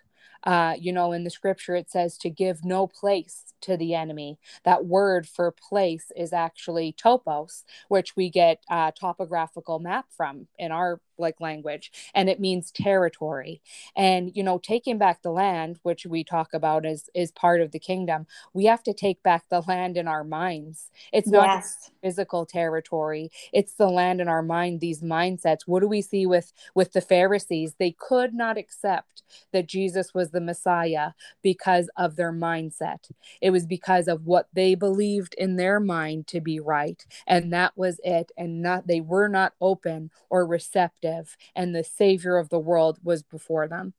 uh, 0.44 0.76
you 0.80 0.92
know, 0.92 1.12
in 1.12 1.24
the 1.24 1.30
scripture, 1.30 1.76
it 1.76 1.90
says 1.90 2.18
to 2.20 2.30
give 2.30 2.66
no 2.66 2.88
place 2.88 3.54
to 3.62 3.78
the 3.78 3.94
enemy. 3.94 4.40
That 4.64 4.86
word 4.86 5.28
for 5.28 5.52
place 5.52 6.12
is 6.16 6.34
actually 6.34 6.94
topos, 6.94 7.64
which 7.90 8.16
we 8.16 8.30
get 8.30 8.64
a 8.70 8.92
topographical 9.00 9.80
map 9.80 10.06
from 10.16 10.48
in 10.58 10.72
our 10.72 11.00
like 11.22 11.40
language 11.40 11.92
and 12.14 12.30
it 12.30 12.40
means 12.40 12.72
territory. 12.72 13.62
And 13.96 14.32
you 14.36 14.44
know 14.44 14.58
taking 14.58 14.98
back 14.98 15.22
the 15.22 15.32
land 15.32 15.80
which 15.84 16.06
we 16.06 16.24
talk 16.24 16.54
about 16.54 16.86
as 16.86 17.10
is 17.14 17.32
part 17.32 17.62
of 17.62 17.72
the 17.72 17.80
kingdom 17.80 18.28
we 18.54 18.66
have 18.66 18.84
to 18.84 18.94
take 18.94 19.24
back 19.24 19.46
the 19.50 19.62
land 19.62 19.98
in 19.98 20.08
our 20.08 20.24
minds. 20.24 20.92
It's 21.14 21.30
not 21.30 21.46
yes. 21.46 21.92
physical 22.02 22.46
territory. 22.46 23.32
It's 23.54 23.74
the 23.74 23.88
land 23.90 24.22
in 24.22 24.28
our 24.28 24.44
mind 24.44 24.80
these 24.80 25.02
mindsets. 25.02 25.62
What 25.66 25.82
do 25.82 25.88
we 25.88 26.02
see 26.02 26.26
with 26.26 26.52
with 26.76 26.94
the 26.94 27.02
pharisees? 27.02 27.76
They 27.80 27.96
could 27.98 28.34
not 28.34 28.58
accept 28.58 29.24
that 29.54 29.68
jesus 29.68 30.14
was 30.14 30.32
the 30.32 30.42
messiah 30.42 31.12
because 31.42 31.90
of 31.98 32.16
their 32.16 32.34
mindset. 32.34 33.10
It 33.42 33.52
was 33.52 33.66
because 33.66 34.08
of 34.08 34.26
what 34.26 34.48
they 34.54 34.76
believed 34.76 35.34
in 35.36 35.56
their 35.56 35.80
mind 35.80 36.28
to 36.28 36.42
be 36.42 36.60
right 36.60 37.06
and 37.28 37.52
that 37.54 37.78
was 37.78 38.00
it 38.04 38.32
and 38.38 38.62
not 38.62 38.88
they 38.88 39.02
were 39.02 39.28
not 39.28 39.54
open 39.62 40.10
or 40.30 40.46
receptive 40.46 41.11
and 41.56 41.76
the 41.76 41.84
savior 41.84 42.38
of 42.38 42.50
the 42.50 42.60
world 42.60 43.00
was 43.04 43.24
before 43.24 43.68
them 43.68 43.94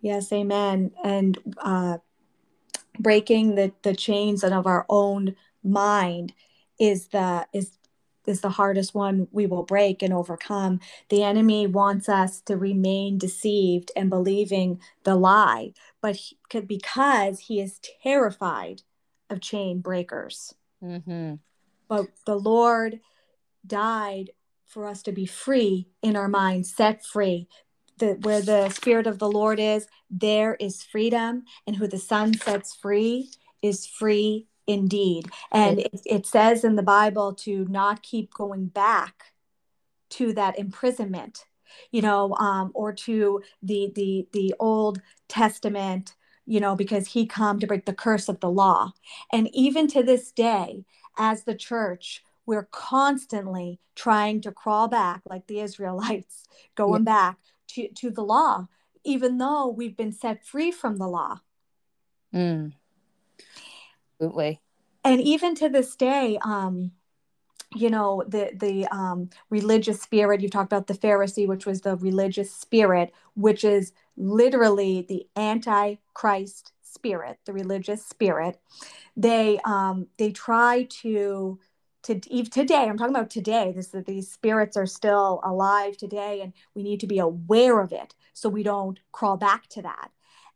yes 0.00 0.32
amen 0.32 0.90
and 1.04 1.38
uh, 1.58 1.98
breaking 2.98 3.54
the 3.54 3.72
the 3.82 3.94
chains 3.94 4.44
of 4.44 4.66
our 4.66 4.86
own 4.88 5.34
mind 5.62 6.32
is 6.78 7.08
the 7.08 7.46
is 7.52 7.78
is 8.26 8.40
the 8.40 8.50
hardest 8.50 8.94
one 8.94 9.28
we 9.32 9.46
will 9.46 9.62
break 9.62 10.02
and 10.02 10.12
overcome. 10.12 10.80
The 11.08 11.22
enemy 11.22 11.66
wants 11.66 12.08
us 12.08 12.40
to 12.42 12.56
remain 12.56 13.18
deceived 13.18 13.90
and 13.96 14.10
believing 14.10 14.80
the 15.04 15.14
lie, 15.14 15.72
but 16.00 16.16
he, 16.16 16.36
because 16.66 17.40
he 17.40 17.60
is 17.60 17.80
terrified 18.02 18.82
of 19.28 19.40
chain 19.40 19.80
breakers. 19.80 20.54
Mm-hmm. 20.82 21.34
But 21.88 22.06
the 22.26 22.36
Lord 22.36 23.00
died 23.66 24.30
for 24.70 24.86
us 24.86 25.02
to 25.02 25.12
be 25.12 25.26
free 25.26 25.88
in 26.00 26.16
our 26.16 26.28
minds, 26.28 26.74
set 26.74 27.04
free. 27.04 27.48
The, 27.98 28.16
where 28.22 28.40
the 28.40 28.70
Spirit 28.70 29.06
of 29.06 29.18
the 29.18 29.30
Lord 29.30 29.60
is, 29.60 29.86
there 30.08 30.54
is 30.54 30.82
freedom, 30.82 31.44
and 31.66 31.76
who 31.76 31.86
the 31.86 31.98
Son 31.98 32.32
sets 32.32 32.74
free 32.74 33.30
is 33.60 33.86
free 33.86 34.46
indeed. 34.66 35.28
And 35.52 35.80
it, 35.80 36.00
it 36.06 36.26
says 36.26 36.64
in 36.64 36.76
the 36.76 36.82
Bible 36.82 37.34
to 37.34 37.66
not 37.68 38.02
keep 38.02 38.32
going 38.32 38.66
back 38.68 39.34
to 40.10 40.32
that 40.32 40.58
imprisonment, 40.58 41.44
you 41.90 42.00
know, 42.00 42.34
um, 42.36 42.70
or 42.74 42.92
to 42.92 43.42
the 43.62 43.92
the 43.94 44.26
the 44.32 44.54
Old 44.58 45.02
Testament, 45.28 46.14
you 46.46 46.58
know, 46.58 46.74
because 46.74 47.08
He 47.08 47.26
come 47.26 47.60
to 47.60 47.66
break 47.66 47.84
the 47.84 47.92
curse 47.92 48.28
of 48.28 48.40
the 48.40 48.50
law. 48.50 48.92
And 49.30 49.54
even 49.54 49.88
to 49.88 50.02
this 50.02 50.32
day, 50.32 50.84
as 51.18 51.44
the 51.44 51.54
church, 51.54 52.24
we're 52.46 52.68
constantly 52.70 53.80
trying 53.94 54.40
to 54.42 54.52
crawl 54.52 54.88
back 54.88 55.22
like 55.28 55.46
the 55.46 55.60
Israelites 55.60 56.44
going 56.74 57.02
yeah. 57.02 57.12
back 57.12 57.38
to, 57.68 57.88
to 57.88 58.10
the 58.10 58.22
law, 58.22 58.66
even 59.04 59.38
though 59.38 59.68
we've 59.68 59.96
been 59.96 60.12
set 60.12 60.44
free 60.44 60.70
from 60.70 60.96
the 60.96 61.08
law. 61.08 61.40
Mm. 62.34 62.72
Absolutely. 64.20 64.60
And 65.04 65.20
even 65.20 65.54
to 65.56 65.68
this 65.68 65.96
day, 65.96 66.38
um, 66.44 66.92
you 67.74 67.88
know 67.88 68.24
the 68.26 68.50
the 68.54 68.86
um, 68.86 69.30
religious 69.48 70.00
spirit 70.00 70.40
you 70.40 70.48
talked 70.48 70.72
about 70.72 70.86
the 70.86 70.94
pharisee 70.94 71.46
which 71.46 71.66
was 71.66 71.82
the 71.82 71.96
religious 71.96 72.52
spirit 72.52 73.12
which 73.34 73.64
is 73.64 73.92
literally 74.16 75.06
the 75.08 75.26
antichrist 75.36 76.72
spirit 76.82 77.38
the 77.46 77.52
religious 77.52 78.04
spirit 78.04 78.58
they 79.16 79.60
um 79.64 80.08
they 80.18 80.32
try 80.32 80.86
to 80.90 81.58
to 82.02 82.20
eve 82.32 82.50
today 82.50 82.86
i'm 82.88 82.96
talking 82.96 83.14
about 83.14 83.30
today 83.30 83.72
this 83.74 83.94
these 84.06 84.30
spirits 84.30 84.76
are 84.76 84.86
still 84.86 85.40
alive 85.44 85.96
today 85.96 86.40
and 86.40 86.52
we 86.74 86.82
need 86.82 87.00
to 87.00 87.06
be 87.06 87.18
aware 87.18 87.80
of 87.80 87.92
it 87.92 88.14
so 88.32 88.48
we 88.48 88.62
don't 88.62 89.00
crawl 89.12 89.36
back 89.36 89.66
to 89.68 89.82
that 89.82 90.10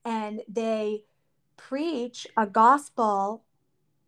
and 0.05 0.43
they 0.49 1.05
preach 1.57 2.27
a 2.37 2.47
gospel 2.47 3.45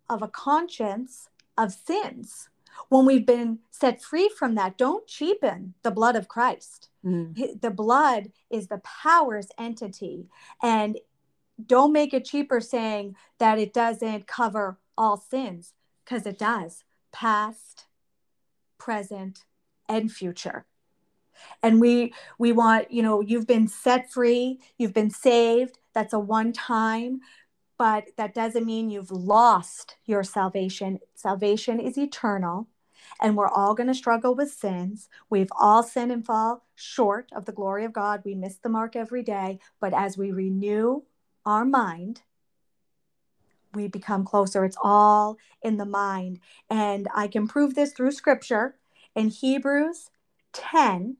of 0.09 0.23
a 0.23 0.29
conscience 0.29 1.29
of 1.59 1.73
sins 1.73 2.49
when 2.89 3.07
we've 3.07 3.27
been 3.27 3.61
set 3.71 4.03
free 4.03 4.29
from 4.29 4.55
that, 4.55 4.77
don't 4.77 5.07
cheapen 5.07 5.75
the 5.83 5.91
blood 5.91 6.17
of 6.17 6.29
Christ. 6.29 6.89
Mm. 7.05 7.61
The 7.61 7.71
blood 7.71 8.33
is 8.51 8.69
the 8.69 8.79
power's 8.79 9.49
entity. 9.59 10.27
And 10.63 10.99
don't 11.65 11.93
make 11.93 12.13
it 12.13 12.25
cheaper 12.25 12.61
saying 12.61 13.17
that 13.39 13.59
it 13.59 13.73
doesn't 13.73 14.27
cover 14.27 14.79
all 14.99 15.17
sins, 15.17 15.73
because 16.05 16.27
it 16.27 16.39
does 16.39 16.85
past, 17.17 17.87
present, 18.79 19.45
and 19.89 20.13
future. 20.13 20.67
And 21.63 21.81
we 21.81 22.13
we 22.39 22.53
want, 22.53 22.91
you 22.91 23.03
know, 23.03 23.21
you've 23.21 23.47
been 23.47 23.69
set 23.69 24.11
free, 24.11 24.61
you've 24.79 24.95
been 24.95 25.11
saved. 25.11 25.79
That's 25.95 26.13
a 26.13 26.19
one 26.19 26.53
time 26.53 27.21
but 27.79 28.09
that 28.17 28.35
doesn't 28.35 28.67
mean 28.67 28.91
you've 28.91 29.11
lost 29.11 29.97
your 30.07 30.23
salvation. 30.23 30.99
Salvation 31.15 31.79
is 31.79 31.99
eternal, 31.99 32.69
and 33.21 33.37
we're 33.37 33.49
all 33.49 33.75
going 33.75 33.89
to 33.89 33.95
struggle 33.95 34.35
with 34.35 34.51
sins. 34.51 35.09
We've 35.29 35.51
all 35.59 35.83
sinned 35.83 36.13
and 36.13 36.25
fall 36.25 36.65
short 36.75 37.31
of 37.35 37.45
the 37.45 37.53
glory 37.53 37.85
of 37.85 37.93
God. 37.93 38.23
We 38.25 38.35
miss 38.35 38.57
the 38.57 38.69
mark 38.69 38.97
every 38.97 39.23
day, 39.23 39.59
but 39.81 39.93
as 39.93 40.17
we 40.17 40.33
renew 40.33 41.03
our 41.45 41.65
mind, 41.65 42.23
we 43.77 43.87
become 43.87 44.25
closer. 44.25 44.65
It's 44.65 44.79
all 44.83 45.37
in 45.63 45.77
the 45.77 45.87
mind. 45.87 46.41
And 46.69 47.09
I 47.15 47.29
can 47.29 47.47
prove 47.47 47.75
this 47.75 47.93
through 47.93 48.13
scripture. 48.13 48.77
In 49.15 49.29
Hebrews 49.29 50.11
10, 50.53 51.19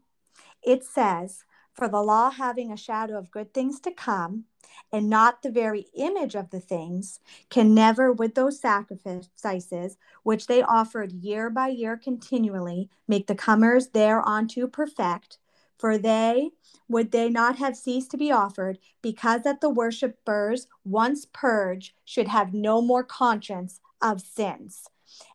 it 0.63 0.85
says, 0.85 1.45
For 1.73 1.89
the 1.89 2.03
law 2.03 2.31
having 2.31 2.73
a 2.73 2.77
shadow 2.77 3.17
of 3.17 3.31
good 3.31 3.55
things 3.55 3.79
to 3.81 3.93
come, 3.93 4.45
and 4.93 5.09
not 5.09 5.43
the 5.43 5.51
very 5.51 5.87
image 5.97 6.35
of 6.35 6.51
the 6.51 6.61
things, 6.61 7.21
can 7.51 7.75
never, 7.75 8.13
with 8.13 8.35
those 8.35 8.61
sacrifices 8.61 9.97
which 10.23 10.47
they 10.47 10.63
offered 10.63 11.13
year 11.13 11.49
by 11.51 11.69
year 11.69 11.97
continually, 11.97 12.91
make 13.07 13.27
the 13.27 13.35
comers 13.35 13.89
thereunto 13.89 14.67
perfect. 14.67 15.39
For 15.79 15.99
they 15.99 16.51
would 16.89 17.13
they 17.13 17.29
not 17.29 17.57
have 17.59 17.77
ceased 17.77 18.11
to 18.13 18.17
be 18.17 18.33
offered, 18.33 18.79
because 19.03 19.43
that 19.43 19.61
the 19.61 19.71
worshippers, 19.71 20.69
once 20.85 21.27
purged, 21.33 21.93
should 22.05 22.29
have 22.29 22.55
no 22.55 22.81
more 22.81 23.05
conscience 23.05 23.81
of 24.01 24.21
sins. 24.21 24.89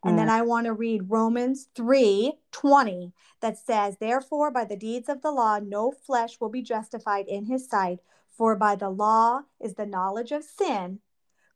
And 0.04 0.18
then 0.18 0.28
mm. 0.28 0.32
I 0.32 0.42
want 0.42 0.66
to 0.66 0.74
read 0.74 1.10
Romans 1.10 1.68
3 1.76 2.34
20 2.52 3.14
that 3.42 3.58
says, 3.58 3.98
Therefore, 3.98 4.52
by 4.52 4.66
the 4.66 4.76
deeds 4.76 5.10
of 5.10 5.22
the 5.22 5.32
law, 5.32 5.60
no 5.60 5.92
flesh 5.92 6.40
will 6.40 6.50
be 6.50 6.62
justified 6.62 7.28
in 7.28 7.46
his 7.46 7.70
sight, 7.70 8.00
for 8.30 8.56
by 8.56 8.76
the 8.76 8.90
law 8.90 9.42
is 9.60 9.76
the 9.76 9.86
knowledge 9.86 10.32
of 10.32 10.44
sin, 10.44 11.00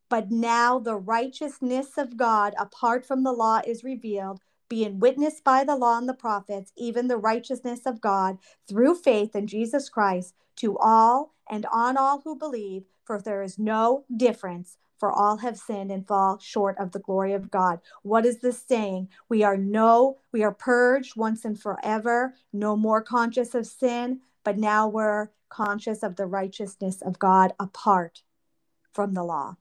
but 0.10 0.32
now 0.32 0.80
the 0.80 0.96
righteousness 0.96 1.98
of 1.98 2.18
God 2.18 2.54
apart 2.58 3.06
from 3.06 3.24
the 3.24 3.32
law 3.32 3.62
is 3.66 3.84
revealed, 3.84 4.42
being 4.70 5.00
witnessed 5.00 5.44
by 5.44 5.64
the 5.64 5.76
law 5.76 5.98
and 5.98 6.10
the 6.10 6.14
prophets, 6.14 6.72
even 6.76 7.08
the 7.08 7.18
righteousness 7.18 7.82
of 7.86 8.02
God 8.02 8.38
through 8.68 8.96
faith 8.96 9.36
in 9.36 9.48
Jesus 9.48 9.90
Christ 9.90 10.34
to 10.58 10.78
all 10.78 11.34
and 11.50 11.66
on 11.72 11.98
all 11.98 12.22
who 12.22 12.36
believe, 12.36 12.84
for 13.04 13.22
there 13.22 13.44
is 13.44 13.60
no 13.60 14.06
difference. 14.16 14.78
For 14.98 15.12
all 15.12 15.38
have 15.38 15.58
sinned 15.58 15.92
and 15.92 16.08
fall 16.08 16.40
short 16.40 16.78
of 16.80 16.94
the 16.94 17.00
glory 17.00 17.34
of 17.34 17.52
God. 17.52 17.82
What 18.04 18.26
is 18.26 18.40
this 18.40 18.64
saying? 18.66 19.10
We 19.28 19.44
are 19.44 19.58
no, 19.58 20.18
we 20.32 20.42
are 20.42 20.54
purged 20.54 21.18
once 21.18 21.44
and 21.44 21.60
forever, 21.60 22.36
no 22.54 22.78
more 22.78 23.02
conscious 23.02 23.54
of 23.54 23.68
sin, 23.68 24.22
but 24.46 24.58
now 24.58 24.88
we're 24.88 25.32
conscious 25.50 26.02
of 26.02 26.16
the 26.16 26.26
righteousness 26.26 27.02
of 27.02 27.20
God 27.20 27.54
apart 27.60 28.24
from 28.94 29.14
the 29.14 29.24
law. 29.24 29.58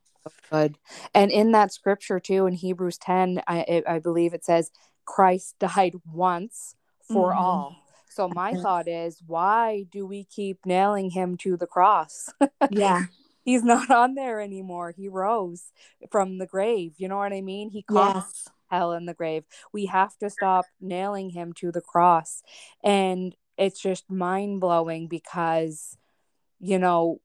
Good. 0.51 0.79
And 1.13 1.31
in 1.31 1.53
that 1.53 1.73
scripture 1.73 2.21
too, 2.21 2.47
in 2.47 2.55
Hebrews 2.55 2.99
10, 2.99 3.43
I, 3.47 3.83
I 3.87 3.99
believe 3.99 4.35
it 4.35 4.45
says, 4.45 4.71
Christ 5.05 5.57
died 5.59 5.95
once 6.13 6.77
for 7.09 7.31
mm-hmm. 7.31 7.39
all. 7.39 7.77
So 8.09 8.29
my 8.29 8.55
thought 8.55 8.87
is, 8.87 9.21
why 9.27 9.87
do 9.91 10.07
we 10.07 10.25
keep 10.25 10.65
nailing 10.65 11.11
him 11.11 11.37
to 11.39 11.57
the 11.57 11.67
cross? 11.67 12.33
yeah. 12.71 13.07
He's 13.45 13.65
not 13.65 13.91
on 13.91 14.15
there 14.15 14.41
anymore. 14.41 14.95
He 14.97 15.09
rose 15.09 15.73
from 16.11 16.39
the 16.39 16.47
grave. 16.47 16.95
You 16.97 17.09
know 17.09 17.19
what 17.19 17.33
I 17.33 17.41
mean? 17.41 17.71
He 17.71 17.83
conquered 17.83 18.23
yes. 18.25 18.49
hell 18.71 18.93
in 18.93 19.07
the 19.07 19.15
grave. 19.15 19.45
We 19.73 19.87
have 19.87 20.17
to 20.19 20.31
stop 20.31 20.65
nailing 20.81 21.31
him 21.31 21.53
to 21.55 21.73
the 21.73 21.81
cross. 21.81 22.43
And 22.83 23.35
it's 23.59 23.81
just 23.81 24.11
mind 24.11 24.61
blowing 24.61 25.09
because 25.09 25.97
you 26.61 26.79
know 26.79 27.21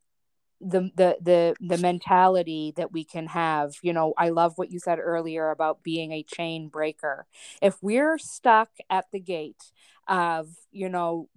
the 0.62 0.92
the 0.96 1.18
the 1.22 1.56
the 1.62 1.78
mentality 1.78 2.74
that 2.76 2.92
we 2.92 3.04
can 3.04 3.28
have 3.28 3.74
you 3.82 3.94
know 3.94 4.14
i 4.18 4.30
love 4.30 4.54
what 4.58 4.72
you 4.72 4.80
said 4.80 5.00
earlier 5.00 5.52
about 5.52 5.84
being 5.84 6.12
a 6.12 6.24
chain 6.24 6.68
breaker. 6.68 7.26
If 7.62 7.78
we're 7.82 8.18
stuck 8.18 8.70
at 8.90 9.06
the 9.12 9.20
gate 9.20 9.72
of 10.08 10.48
you 10.72 10.90
know 10.90 11.30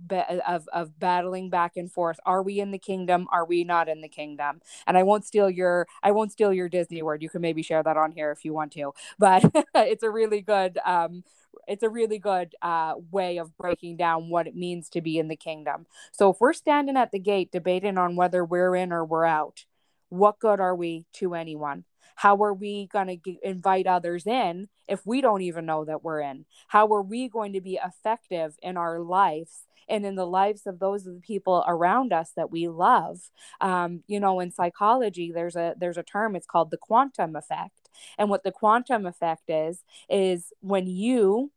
of 0.47 0.67
of 0.73 0.99
battling 0.99 1.51
back 1.51 1.77
and 1.77 1.93
forth 1.93 2.19
are 2.25 2.43
we 2.43 2.59
in 2.59 2.71
the 2.71 2.79
kingdom? 2.79 3.27
Are 3.31 3.45
we 3.45 3.65
not 3.65 3.89
in 3.89 4.01
the 4.01 4.09
kingdom? 4.09 4.61
And 4.87 4.97
i 4.97 5.03
won't 5.03 5.25
steal 5.27 5.51
your 5.51 5.87
i 6.03 6.11
won't 6.11 6.33
steal 6.33 6.53
your 6.53 6.69
disney 6.69 7.03
word. 7.03 7.23
You 7.23 7.29
can 7.31 7.43
maybe 7.43 7.63
share 7.63 7.83
that 7.83 7.97
on 7.97 8.13
here 8.13 8.31
if 8.33 8.45
you 8.45 8.53
want 8.55 8.73
to 8.73 8.93
but 9.19 9.45
it's 9.75 10.03
a 10.03 10.11
really 10.11 10.41
good 10.41 10.79
um 10.85 11.23
it's 11.67 11.83
a 11.83 11.89
really 11.89 12.19
good 12.19 12.55
uh, 12.63 12.95
way 13.11 13.39
of 13.39 13.57
breaking 13.57 13.97
down 13.97 14.29
what 14.29 14.47
it 14.47 14.57
means 14.57 14.89
to 14.91 15.01
be 15.01 15.19
in 15.19 15.29
the 15.29 15.37
kingdom. 15.37 15.87
So 16.11 16.31
if 16.31 16.41
we're 16.41 16.53
standing 16.53 16.97
at 16.97 17.13
the 17.13 17.19
gate 17.19 17.53
debating 17.53 17.99
on 17.99 18.17
whether 18.17 18.45
we're 18.45 18.77
in 18.77 18.93
or 18.93 19.05
we're 19.05 19.25
out, 19.25 19.65
what 20.09 20.39
good 20.39 20.61
are 20.61 20.75
we 20.75 21.07
to 21.15 21.35
anyone? 21.35 21.85
How 22.23 22.41
are 22.45 22.55
we 22.55 22.87
going 22.87 23.09
to 23.09 23.37
invite 23.43 23.89
others 23.89 24.29
in 24.29 24.69
if 24.87 25.05
we 25.05 25.21
don't 25.21 25.43
even 25.43 25.67
know 25.67 25.85
that 25.85 26.05
we're 26.05 26.21
in? 26.21 26.45
How 26.69 26.87
are 26.95 27.03
we 27.03 27.29
going 27.29 27.53
to 27.55 27.61
be 27.61 27.81
effective 27.85 28.55
in 28.63 28.77
our 28.77 29.01
lives 29.01 29.65
and 29.89 30.07
in 30.07 30.15
the 30.15 30.25
lives 30.25 30.65
of 30.65 30.79
those 30.79 31.05
of 31.05 31.15
the 31.17 31.21
people 31.21 31.65
around 31.67 32.13
us 32.13 32.31
that 32.37 32.49
we 32.53 32.69
love? 32.69 33.19
Um, 33.61 34.05
you 34.07 34.21
know, 34.21 34.39
in 34.39 34.53
psychology, 34.53 35.33
there's 35.33 35.57
a 35.57 35.75
there's 35.77 35.99
a 35.99 36.05
term. 36.05 36.37
It's 36.37 36.47
called 36.47 36.71
the 36.71 36.77
quantum 36.77 37.35
effect 37.35 37.91
and 38.17 38.31
what 38.31 38.45
the 38.45 38.53
quantum 38.53 39.05
effect 39.05 39.51
is, 39.51 39.83
is 40.09 40.53
when 40.61 40.87
you 40.87 41.51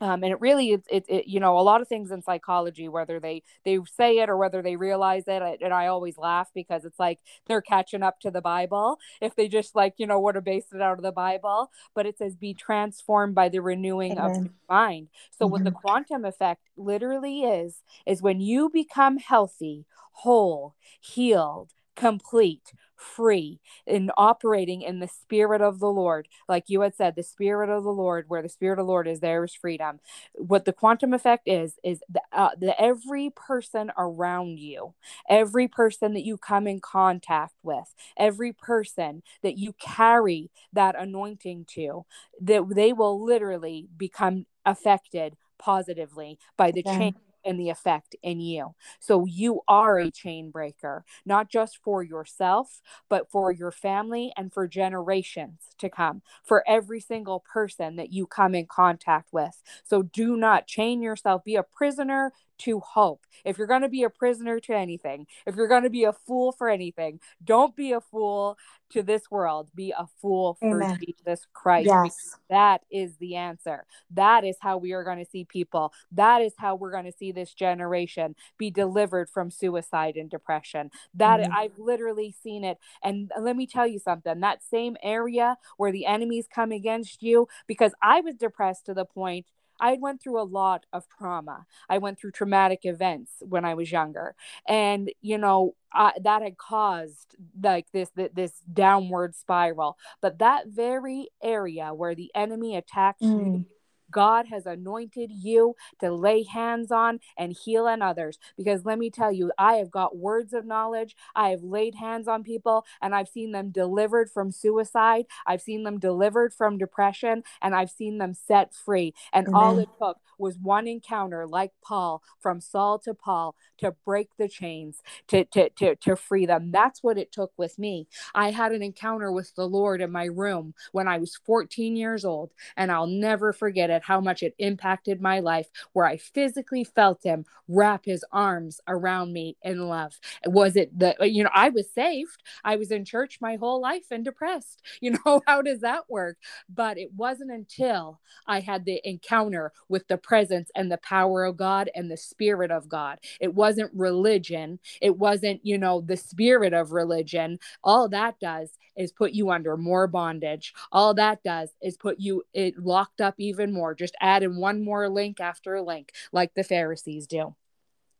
um, 0.00 0.22
and 0.22 0.32
it 0.32 0.40
really 0.40 0.70
it's 0.70 0.86
it, 0.90 1.04
it, 1.08 1.26
you 1.26 1.40
know 1.40 1.58
a 1.58 1.60
lot 1.60 1.80
of 1.80 1.88
things 1.88 2.10
in 2.10 2.22
psychology 2.22 2.88
whether 2.88 3.18
they 3.20 3.42
they 3.64 3.78
say 3.96 4.18
it 4.18 4.28
or 4.28 4.36
whether 4.36 4.62
they 4.62 4.76
realize 4.76 5.24
it 5.26 5.42
and 5.62 5.72
i 5.72 5.86
always 5.86 6.16
laugh 6.18 6.48
because 6.54 6.84
it's 6.84 6.98
like 6.98 7.18
they're 7.46 7.62
catching 7.62 8.02
up 8.02 8.20
to 8.20 8.30
the 8.30 8.40
bible 8.40 8.98
if 9.20 9.34
they 9.34 9.48
just 9.48 9.74
like 9.74 9.94
you 9.96 10.06
know 10.06 10.20
would 10.20 10.34
have 10.34 10.44
based 10.44 10.72
it 10.72 10.82
out 10.82 10.98
of 10.98 11.02
the 11.02 11.12
bible 11.12 11.70
but 11.94 12.06
it 12.06 12.18
says 12.18 12.36
be 12.36 12.54
transformed 12.54 13.34
by 13.34 13.48
the 13.48 13.60
renewing 13.60 14.18
of 14.18 14.34
the 14.34 14.50
mind 14.68 15.08
so 15.30 15.44
mm-hmm. 15.44 15.52
what 15.52 15.64
the 15.64 15.70
mm-hmm. 15.70 15.78
quantum 15.78 16.24
effect 16.24 16.68
literally 16.76 17.42
is 17.42 17.82
is 18.06 18.22
when 18.22 18.40
you 18.40 18.70
become 18.70 19.18
healthy 19.18 19.84
whole 20.12 20.74
healed 21.00 21.72
complete 21.98 22.72
free 22.96 23.60
in 23.86 24.10
operating 24.16 24.82
in 24.82 24.98
the 24.98 25.08
spirit 25.08 25.60
of 25.60 25.78
the 25.78 25.90
Lord. 25.90 26.28
Like 26.48 26.64
you 26.68 26.80
had 26.82 26.94
said, 26.94 27.14
the 27.14 27.22
spirit 27.22 27.70
of 27.70 27.84
the 27.84 27.92
Lord, 27.92 28.26
where 28.28 28.42
the 28.42 28.48
spirit 28.48 28.78
of 28.78 28.86
the 28.86 28.90
Lord 28.90 29.06
is, 29.06 29.20
there 29.20 29.44
is 29.44 29.54
freedom. 29.54 30.00
What 30.34 30.64
the 30.64 30.72
quantum 30.72 31.12
effect 31.12 31.44
is, 31.46 31.74
is 31.84 32.02
the, 32.08 32.20
uh, 32.32 32.50
the 32.58 32.80
every 32.80 33.30
person 33.30 33.92
around 33.96 34.58
you, 34.58 34.94
every 35.28 35.68
person 35.68 36.14
that 36.14 36.24
you 36.24 36.36
come 36.36 36.66
in 36.66 36.80
contact 36.80 37.54
with, 37.62 37.94
every 38.16 38.52
person 38.52 39.22
that 39.42 39.58
you 39.58 39.74
carry 39.74 40.50
that 40.72 40.96
anointing 40.98 41.66
to, 41.74 42.04
that 42.40 42.64
they 42.74 42.92
will 42.92 43.24
literally 43.24 43.88
become 43.96 44.46
affected 44.64 45.36
positively 45.58 46.38
by 46.56 46.70
the 46.70 46.82
change 46.82 47.14
and 47.48 47.58
the 47.58 47.70
effect 47.70 48.14
in 48.22 48.40
you. 48.40 48.74
So 49.00 49.24
you 49.24 49.62
are 49.66 49.98
a 49.98 50.10
chain 50.10 50.50
breaker, 50.50 51.04
not 51.24 51.48
just 51.48 51.78
for 51.82 52.02
yourself, 52.02 52.80
but 53.08 53.30
for 53.30 53.50
your 53.50 53.72
family 53.72 54.32
and 54.36 54.52
for 54.52 54.68
generations 54.68 55.62
to 55.78 55.88
come, 55.88 56.22
for 56.44 56.62
every 56.68 57.00
single 57.00 57.40
person 57.40 57.96
that 57.96 58.12
you 58.12 58.26
come 58.26 58.54
in 58.54 58.66
contact 58.66 59.32
with. 59.32 59.62
So 59.82 60.02
do 60.02 60.36
not 60.36 60.66
chain 60.66 61.00
yourself, 61.00 61.42
be 61.42 61.56
a 61.56 61.62
prisoner 61.62 62.32
to 62.58 62.80
hope. 62.80 63.24
If 63.44 63.58
you're 63.58 63.66
going 63.66 63.82
to 63.82 63.88
be 63.88 64.02
a 64.02 64.10
prisoner 64.10 64.60
to 64.60 64.74
anything, 64.74 65.26
if 65.46 65.56
you're 65.56 65.68
going 65.68 65.84
to 65.84 65.90
be 65.90 66.04
a 66.04 66.12
fool 66.12 66.52
for 66.52 66.68
anything, 66.68 67.20
don't 67.44 67.74
be 67.76 67.92
a 67.92 68.00
fool 68.00 68.56
to 68.90 69.02
this 69.02 69.30
world. 69.30 69.68
Be 69.74 69.92
a 69.96 70.06
fool 70.20 70.56
for 70.60 70.82
Amen. 70.82 70.98
Jesus 70.98 71.46
Christ. 71.52 71.86
Yes. 71.86 72.36
That 72.48 72.82
is 72.90 73.16
the 73.18 73.36
answer. 73.36 73.84
That 74.10 74.44
is 74.44 74.56
how 74.60 74.78
we 74.78 74.92
are 74.92 75.04
going 75.04 75.18
to 75.18 75.30
see 75.30 75.44
people. 75.44 75.92
That 76.12 76.40
is 76.40 76.54
how 76.56 76.74
we're 76.74 76.92
going 76.92 77.04
to 77.04 77.12
see 77.12 77.30
this 77.30 77.52
generation 77.52 78.34
be 78.56 78.70
delivered 78.70 79.28
from 79.28 79.50
suicide 79.50 80.16
and 80.16 80.30
depression. 80.30 80.90
That 81.14 81.40
Amen. 81.40 81.52
I've 81.54 81.78
literally 81.78 82.34
seen 82.42 82.64
it. 82.64 82.78
And 83.02 83.30
let 83.38 83.56
me 83.56 83.66
tell 83.66 83.86
you 83.86 83.98
something 83.98 84.40
that 84.40 84.64
same 84.64 84.96
area 85.02 85.56
where 85.76 85.92
the 85.92 86.06
enemies 86.06 86.46
come 86.52 86.72
against 86.72 87.22
you, 87.22 87.46
because 87.66 87.92
I 88.02 88.20
was 88.20 88.36
depressed 88.36 88.86
to 88.86 88.94
the 88.94 89.04
point 89.04 89.46
I 89.80 89.98
went 90.00 90.22
through 90.22 90.40
a 90.40 90.44
lot 90.44 90.86
of 90.92 91.04
trauma. 91.18 91.66
I 91.88 91.98
went 91.98 92.18
through 92.18 92.32
traumatic 92.32 92.80
events 92.82 93.32
when 93.40 93.64
I 93.64 93.74
was 93.74 93.90
younger, 93.92 94.34
and 94.66 95.10
you 95.20 95.38
know 95.38 95.74
uh, 95.94 96.12
that 96.22 96.42
had 96.42 96.58
caused 96.58 97.36
like 97.62 97.86
this, 97.92 98.10
this 98.14 98.30
this 98.34 98.52
downward 98.72 99.34
spiral. 99.34 99.96
But 100.20 100.38
that 100.38 100.68
very 100.68 101.28
area 101.42 101.94
where 101.94 102.14
the 102.14 102.30
enemy 102.34 102.76
attacked 102.76 103.22
mm. 103.22 103.64
God 104.10 104.46
has 104.48 104.66
anointed 104.66 105.30
you 105.32 105.74
to 106.00 106.12
lay 106.12 106.44
hands 106.44 106.92
on 106.92 107.20
and 107.38 107.52
heal 107.52 107.86
on 107.86 108.02
others. 108.02 108.38
Because 108.56 108.84
let 108.84 108.98
me 108.98 109.10
tell 109.10 109.32
you, 109.32 109.52
I 109.58 109.74
have 109.74 109.90
got 109.90 110.16
words 110.16 110.52
of 110.52 110.66
knowledge. 110.66 111.16
I 111.34 111.50
have 111.50 111.62
laid 111.62 111.96
hands 111.96 112.28
on 112.28 112.44
people 112.44 112.84
and 113.02 113.14
I've 113.14 113.28
seen 113.28 113.52
them 113.52 113.70
delivered 113.70 114.30
from 114.30 114.50
suicide. 114.52 115.26
I've 115.46 115.62
seen 115.62 115.84
them 115.84 115.98
delivered 115.98 116.54
from 116.54 116.78
depression 116.78 117.42
and 117.62 117.74
I've 117.74 117.90
seen 117.90 118.18
them 118.18 118.34
set 118.34 118.74
free. 118.74 119.14
And 119.32 119.48
Amen. 119.48 119.54
all 119.54 119.78
it 119.78 119.90
took 120.02 120.18
was 120.38 120.58
one 120.58 120.86
encounter 120.86 121.46
like 121.46 121.72
Paul 121.84 122.22
from 122.40 122.60
Saul 122.60 122.98
to 123.00 123.14
Paul 123.14 123.56
to 123.78 123.94
break 124.04 124.30
the 124.38 124.48
chains, 124.48 125.02
to, 125.28 125.44
to, 125.46 125.70
to, 125.70 125.96
to 125.96 126.16
free 126.16 126.46
them. 126.46 126.70
That's 126.72 127.02
what 127.02 127.18
it 127.18 127.32
took 127.32 127.52
with 127.56 127.78
me. 127.78 128.08
I 128.34 128.50
had 128.50 128.72
an 128.72 128.82
encounter 128.82 129.32
with 129.32 129.54
the 129.56 129.66
Lord 129.68 130.00
in 130.00 130.12
my 130.12 130.26
room 130.26 130.74
when 130.92 131.08
I 131.08 131.18
was 131.18 131.36
14 131.46 131.96
years 131.96 132.24
old, 132.24 132.52
and 132.76 132.92
I'll 132.92 133.06
never 133.06 133.52
forget 133.52 133.90
it 133.90 133.97
how 134.02 134.20
much 134.20 134.42
it 134.42 134.54
impacted 134.58 135.20
my 135.20 135.40
life, 135.40 135.68
where 135.92 136.06
I 136.06 136.16
physically 136.16 136.84
felt 136.84 137.22
Him 137.22 137.44
wrap 137.68 138.04
His 138.04 138.24
arms 138.32 138.80
around 138.88 139.32
me 139.32 139.56
in 139.62 139.88
love. 139.88 140.18
Was 140.46 140.76
it 140.76 140.96
the, 140.98 141.16
you 141.20 141.44
know, 141.44 141.50
I 141.54 141.68
was 141.70 141.90
saved, 141.90 142.42
I 142.64 142.76
was 142.76 142.90
in 142.90 143.04
church 143.04 143.38
my 143.40 143.56
whole 143.56 143.80
life 143.80 144.06
and 144.10 144.24
depressed. 144.24 144.82
You 145.00 145.16
know, 145.24 145.40
how 145.46 145.62
does 145.62 145.80
that 145.80 146.10
work? 146.10 146.36
But 146.68 146.98
it 146.98 147.10
wasn't 147.16 147.50
until 147.52 148.20
I 148.46 148.60
had 148.60 148.84
the 148.84 149.00
encounter 149.08 149.72
with 149.88 150.06
the 150.08 150.18
presence 150.18 150.70
and 150.74 150.90
the 150.90 150.98
power 150.98 151.44
of 151.44 151.56
God 151.56 151.90
and 151.94 152.10
the 152.10 152.16
spirit 152.16 152.70
of 152.70 152.88
God. 152.88 153.18
It 153.40 153.54
wasn't 153.54 153.92
religion. 153.94 154.80
It 155.00 155.16
wasn't, 155.16 155.60
you 155.64 155.78
know, 155.78 156.00
the 156.00 156.16
spirit 156.16 156.72
of 156.72 156.92
religion. 156.92 157.58
All 157.84 158.08
that 158.08 158.40
does 158.40 158.76
is 158.96 159.12
put 159.12 159.32
you 159.32 159.50
under 159.50 159.76
more 159.76 160.06
bondage. 160.06 160.74
All 160.92 161.14
that 161.14 161.42
does 161.42 161.70
is 161.80 161.96
put 161.96 162.18
you 162.18 162.42
it 162.52 162.76
locked 162.78 163.20
up 163.20 163.34
even 163.38 163.72
more. 163.72 163.87
Just 163.94 164.16
add 164.20 164.42
in 164.42 164.56
one 164.56 164.82
more 164.82 165.08
link 165.08 165.40
after 165.40 165.74
a 165.74 165.82
link 165.82 166.12
like 166.32 166.54
the 166.54 166.64
Pharisees 166.64 167.26
do. 167.26 167.54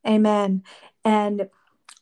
Amen. 0.07 0.63
And 1.05 1.49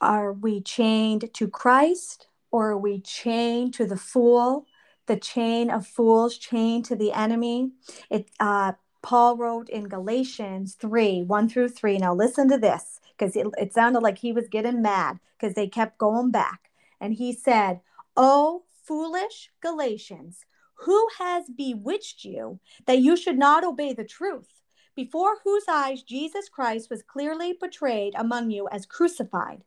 are 0.01 0.33
we 0.33 0.61
chained 0.61 1.31
to 1.35 1.49
Christ 1.49 2.29
or 2.51 2.71
are 2.71 2.79
we 2.79 3.01
chained 3.01 3.75
to 3.75 3.87
the 3.87 3.97
fool? 3.97 4.67
The 5.07 5.17
chain 5.17 5.71
of 5.71 5.87
fools 5.87 6.37
chained 6.37 6.85
to 6.87 6.97
the 6.97 7.13
enemy. 7.13 7.71
It 8.11 8.31
uh 8.41 8.73
Paul 9.03 9.37
wrote 9.37 9.69
in 9.69 9.89
Galatians 9.89 10.75
3 10.75 11.23
1 11.23 11.49
through 11.49 11.69
3. 11.69 11.99
Now, 11.99 12.13
listen 12.13 12.49
to 12.51 12.59
this 12.59 13.01
because 13.17 13.37
it, 13.37 13.47
it 13.57 13.73
sounded 13.73 14.01
like 14.01 14.19
he 14.19 14.33
was 14.33 14.49
getting 14.49 14.83
mad 14.83 15.21
because 15.39 15.55
they 15.55 15.69
kept 15.69 15.99
going 15.99 16.33
back. 16.33 16.71
And 17.01 17.15
he 17.15 17.33
said, 17.33 17.81
Oh, 18.17 18.65
foolish 18.83 19.51
Galatians, 19.61 20.45
who 20.81 21.09
has 21.19 21.45
bewitched 21.57 22.25
you 22.25 22.61
that 22.87 22.99
you 22.99 23.17
should 23.17 23.39
not 23.39 23.65
obey 23.65 23.93
the 23.93 24.05
truth? 24.05 24.63
Before 24.95 25.39
whose 25.45 25.65
eyes 25.69 26.03
Jesus 26.03 26.49
Christ 26.49 26.89
was 26.91 27.03
clearly 27.03 27.53
portrayed 27.53 28.15
among 28.17 28.51
you 28.51 28.69
as 28.69 28.87
crucified. 28.87 29.63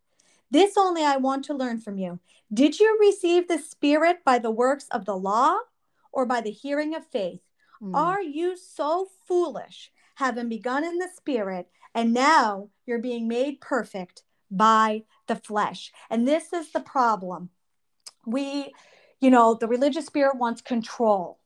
This 0.49 0.75
only 0.77 1.03
I 1.03 1.17
want 1.17 1.45
to 1.45 1.53
learn 1.53 1.79
from 1.79 1.97
you. 1.97 2.19
Did 2.51 2.79
you 2.79 2.97
receive 2.99 3.47
the 3.47 3.59
Spirit 3.59 4.23
by 4.25 4.39
the 4.39 4.49
works 4.49 4.87
of 4.89 5.05
the 5.05 5.15
law 5.15 5.59
or 6.11 6.25
by 6.25 6.41
the 6.41 6.51
hearing 6.51 6.95
of 6.95 7.05
faith? 7.05 7.41
Mm. 7.81 7.95
Are 7.95 8.21
you 8.21 8.57
so 8.57 9.07
foolish, 9.27 9.91
having 10.15 10.49
begun 10.49 10.83
in 10.83 10.97
the 10.97 11.09
spirit, 11.15 11.69
and 11.93 12.13
now 12.13 12.69
you're 12.85 12.99
being 12.99 13.27
made 13.27 13.61
perfect 13.61 14.23
by 14.51 15.03
the 15.27 15.35
flesh? 15.35 15.91
And 16.09 16.27
this 16.27 16.51
is 16.53 16.71
the 16.71 16.81
problem. 16.81 17.49
We, 18.25 18.73
you 19.19 19.29
know, 19.29 19.53
the 19.53 19.67
religious 19.67 20.05
spirit 20.05 20.38
wants 20.38 20.62
control, 20.62 21.39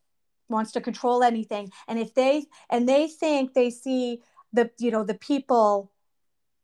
wants 0.50 0.72
to 0.74 0.82
control 0.82 1.24
anything. 1.24 1.72
And 1.88 2.00
if 2.00 2.14
they, 2.14 2.46
and 2.70 2.88
they 2.88 3.08
think 3.08 3.54
they 3.54 3.70
see 3.70 4.22
the, 4.52 4.70
you 4.78 4.92
know, 4.92 5.04
the 5.04 5.16
people 5.16 5.92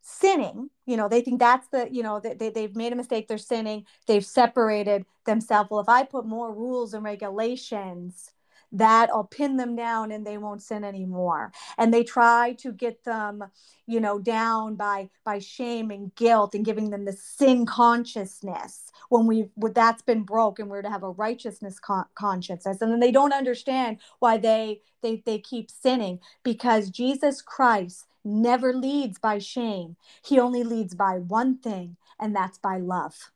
sinning 0.02 0.70
you 0.86 0.98
know 0.98 1.08
they 1.08 1.22
think 1.22 1.40
that's 1.40 1.68
the 1.68 1.88
you 1.92 2.02
know 2.02 2.20
they, 2.20 2.50
they've 2.50 2.76
made 2.76 2.92
a 2.94 2.96
mistake 2.96 3.28
they're 3.28 3.38
sinning 3.38 3.86
they've 4.08 4.26
separated 4.26 5.06
themselves 5.26 5.70
well 5.70 5.82
if 5.82 5.90
i 5.90 6.04
put 6.04 6.26
more 6.26 6.54
rules 6.54 6.94
and 6.94 7.04
regulations 7.04 8.32
that 8.72 9.10
I'll 9.10 9.24
pin 9.24 9.58
them 9.58 9.76
down 9.76 10.12
and 10.12 10.26
they 10.26 10.38
won't 10.38 10.62
sin 10.62 10.84
anymore. 10.84 11.52
And 11.78 11.94
they 11.94 12.04
try 12.04 12.54
to 12.60 12.72
get 12.72 13.04
them, 13.04 13.44
you 13.88 14.00
know, 14.00 14.20
down 14.20 14.76
by 14.76 15.10
by 15.24 15.40
shame 15.40 15.92
and 15.92 16.14
guilt 16.16 16.54
and 16.54 16.66
giving 16.66 16.90
them 16.90 17.06
the 17.06 17.14
sin 17.14 17.66
consciousness 17.66 18.92
when 19.10 19.26
we 19.26 19.50
that's 19.74 20.02
been 20.02 20.24
broken. 20.24 20.68
We're 20.68 20.82
to 20.82 20.90
have 20.90 21.04
a 21.04 21.12
righteousness 21.12 21.80
con- 21.80 22.06
consciousness, 22.16 22.82
and 22.82 22.92
then 22.92 23.00
they 23.00 23.12
don't 23.12 23.34
understand 23.34 23.98
why 24.20 24.38
they 24.38 24.82
they 25.02 25.24
they 25.26 25.40
keep 25.40 25.72
sinning 25.72 26.20
because 26.44 26.90
Jesus 26.90 27.42
Christ 27.42 28.06
never 28.24 28.74
leads 28.74 29.18
by 29.18 29.40
shame. 29.40 29.96
He 30.24 30.40
only 30.40 30.64
leads 30.64 30.94
by 30.94 31.20
one 31.20 31.58
thing, 31.58 31.98
and 32.20 32.36
that's 32.36 32.58
by 32.58 32.78
love. 32.78 33.32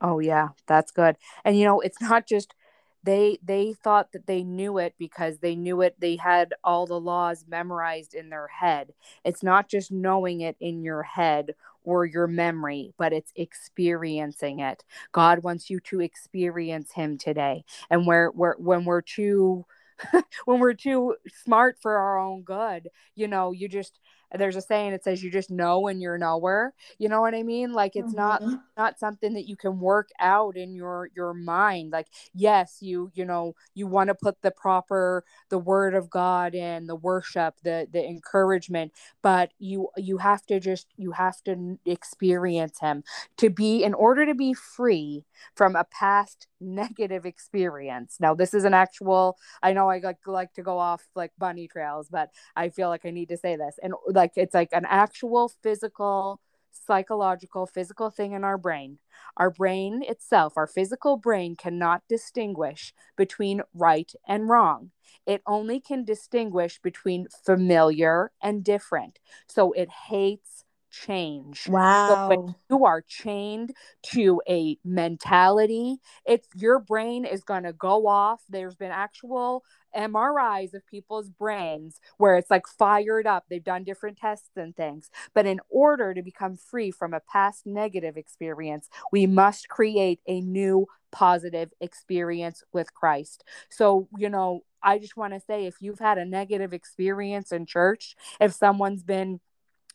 Oh 0.00 0.18
yeah, 0.18 0.48
that's 0.66 0.90
good. 0.90 1.16
And 1.44 1.58
you 1.58 1.64
know, 1.64 1.80
it's 1.80 2.00
not 2.00 2.26
just 2.26 2.54
they 3.02 3.38
they 3.42 3.72
thought 3.72 4.12
that 4.12 4.26
they 4.26 4.42
knew 4.44 4.78
it 4.78 4.94
because 4.98 5.38
they 5.38 5.54
knew 5.56 5.80
it 5.80 5.96
they 5.98 6.16
had 6.16 6.52
all 6.62 6.86
the 6.86 7.00
laws 7.00 7.44
memorized 7.48 8.14
in 8.14 8.28
their 8.30 8.48
head. 8.48 8.92
It's 9.24 9.42
not 9.42 9.68
just 9.68 9.90
knowing 9.90 10.42
it 10.42 10.56
in 10.60 10.82
your 10.82 11.02
head 11.02 11.54
or 11.84 12.04
your 12.04 12.26
memory 12.26 12.92
but 12.98 13.12
it's 13.12 13.32
experiencing 13.36 14.60
it. 14.60 14.84
God 15.12 15.42
wants 15.42 15.70
you 15.70 15.80
to 15.80 16.00
experience 16.00 16.92
him 16.92 17.16
today. 17.18 17.64
And 17.90 18.06
where 18.06 18.28
where 18.30 18.56
when 18.58 18.84
we're 18.84 19.00
too 19.02 19.64
when 20.44 20.60
we're 20.60 20.74
too 20.74 21.16
smart 21.44 21.76
for 21.80 21.96
our 21.96 22.18
own 22.18 22.42
good 22.42 22.88
you 23.14 23.28
know 23.28 23.52
you 23.52 23.68
just 23.68 23.98
there's 24.36 24.56
a 24.56 24.60
saying 24.60 24.92
it 24.92 25.04
says 25.04 25.22
you 25.22 25.30
just 25.30 25.50
know 25.50 25.80
when 25.80 26.00
you're 26.00 26.18
nowhere. 26.18 26.74
You 26.98 27.08
know 27.08 27.20
what 27.20 27.34
i 27.34 27.42
mean? 27.42 27.72
Like 27.72 27.96
it's 27.96 28.14
mm-hmm. 28.14 28.50
not 28.50 28.60
not 28.76 28.98
something 28.98 29.34
that 29.34 29.48
you 29.48 29.56
can 29.56 29.80
work 29.80 30.10
out 30.20 30.56
in 30.56 30.74
your 30.74 31.10
your 31.14 31.34
mind. 31.34 31.92
Like 31.92 32.08
yes 32.34 32.78
you 32.80 33.10
you 33.14 33.24
know 33.24 33.54
you 33.74 33.86
want 33.86 34.08
to 34.08 34.14
put 34.14 34.42
the 34.42 34.50
proper 34.50 35.24
the 35.48 35.58
word 35.58 35.94
of 35.94 36.10
god 36.10 36.54
in 36.54 36.86
the 36.86 36.96
worship 36.96 37.54
the 37.62 37.86
the 37.92 38.04
encouragement 38.04 38.92
but 39.22 39.52
you 39.58 39.88
you 39.96 40.18
have 40.18 40.44
to 40.46 40.60
just 40.60 40.86
you 40.96 41.12
have 41.12 41.42
to 41.44 41.78
experience 41.86 42.78
him. 42.80 43.02
To 43.38 43.50
be 43.50 43.82
in 43.82 43.94
order 43.94 44.26
to 44.26 44.34
be 44.34 44.54
free 44.54 45.24
from 45.54 45.76
a 45.76 45.84
past 45.84 46.46
negative 46.60 47.24
experience. 47.24 48.18
Now 48.20 48.34
this 48.34 48.54
is 48.54 48.64
an 48.64 48.74
actual 48.74 49.38
i 49.62 49.72
know 49.72 49.88
i 49.88 49.98
like 49.98 50.18
like 50.26 50.52
to 50.54 50.62
go 50.62 50.78
off 50.78 51.08
like 51.14 51.32
bunny 51.38 51.66
trails 51.66 52.08
but 52.10 52.30
i 52.56 52.68
feel 52.68 52.88
like 52.88 53.04
i 53.06 53.10
need 53.10 53.28
to 53.30 53.36
say 53.36 53.56
this. 53.56 53.78
And 53.82 53.94
like 54.20 54.32
it's 54.36 54.54
like 54.54 54.72
an 54.72 54.86
actual 54.88 55.48
physical 55.62 56.40
psychological 56.72 57.66
physical 57.66 58.10
thing 58.10 58.32
in 58.32 58.44
our 58.44 58.58
brain 58.58 58.98
our 59.36 59.50
brain 59.50 60.02
itself 60.06 60.52
our 60.56 60.66
physical 60.66 61.16
brain 61.16 61.56
cannot 61.56 62.02
distinguish 62.08 62.92
between 63.16 63.62
right 63.74 64.12
and 64.28 64.48
wrong 64.48 64.90
it 65.26 65.42
only 65.46 65.80
can 65.80 66.04
distinguish 66.04 66.78
between 66.80 67.26
familiar 67.44 68.30
and 68.42 68.62
different 68.62 69.18
so 69.48 69.72
it 69.72 69.88
hates 70.08 70.64
change. 70.90 71.68
Wow. 71.68 72.06
So 72.08 72.28
when 72.28 72.54
you 72.68 72.84
are 72.84 73.02
chained 73.02 73.72
to 74.12 74.42
a 74.48 74.76
mentality, 74.84 75.98
it's 76.26 76.48
your 76.54 76.78
brain 76.80 77.24
is 77.24 77.42
going 77.42 77.62
to 77.62 77.72
go 77.72 78.06
off. 78.06 78.42
There's 78.48 78.74
been 78.74 78.90
actual 78.90 79.64
MRIs 79.96 80.74
of 80.74 80.86
people's 80.86 81.28
brains 81.28 82.00
where 82.16 82.36
it's 82.36 82.50
like 82.50 82.66
fired 82.66 83.26
up. 83.26 83.44
They've 83.48 83.62
done 83.62 83.84
different 83.84 84.18
tests 84.18 84.50
and 84.56 84.74
things. 84.76 85.10
But 85.34 85.46
in 85.46 85.60
order 85.68 86.14
to 86.14 86.22
become 86.22 86.56
free 86.56 86.90
from 86.90 87.14
a 87.14 87.20
past 87.20 87.66
negative 87.66 88.16
experience, 88.16 88.88
we 89.12 89.26
must 89.26 89.68
create 89.68 90.20
a 90.26 90.40
new 90.40 90.86
positive 91.10 91.70
experience 91.80 92.62
with 92.72 92.94
Christ. 92.94 93.44
So, 93.68 94.08
you 94.16 94.28
know, 94.28 94.62
I 94.82 94.98
just 94.98 95.16
want 95.16 95.34
to 95.34 95.40
say 95.40 95.66
if 95.66 95.76
you've 95.80 95.98
had 95.98 96.18
a 96.18 96.24
negative 96.24 96.72
experience 96.72 97.52
in 97.52 97.66
church, 97.66 98.16
if 98.40 98.52
someone's 98.52 99.02
been 99.02 99.40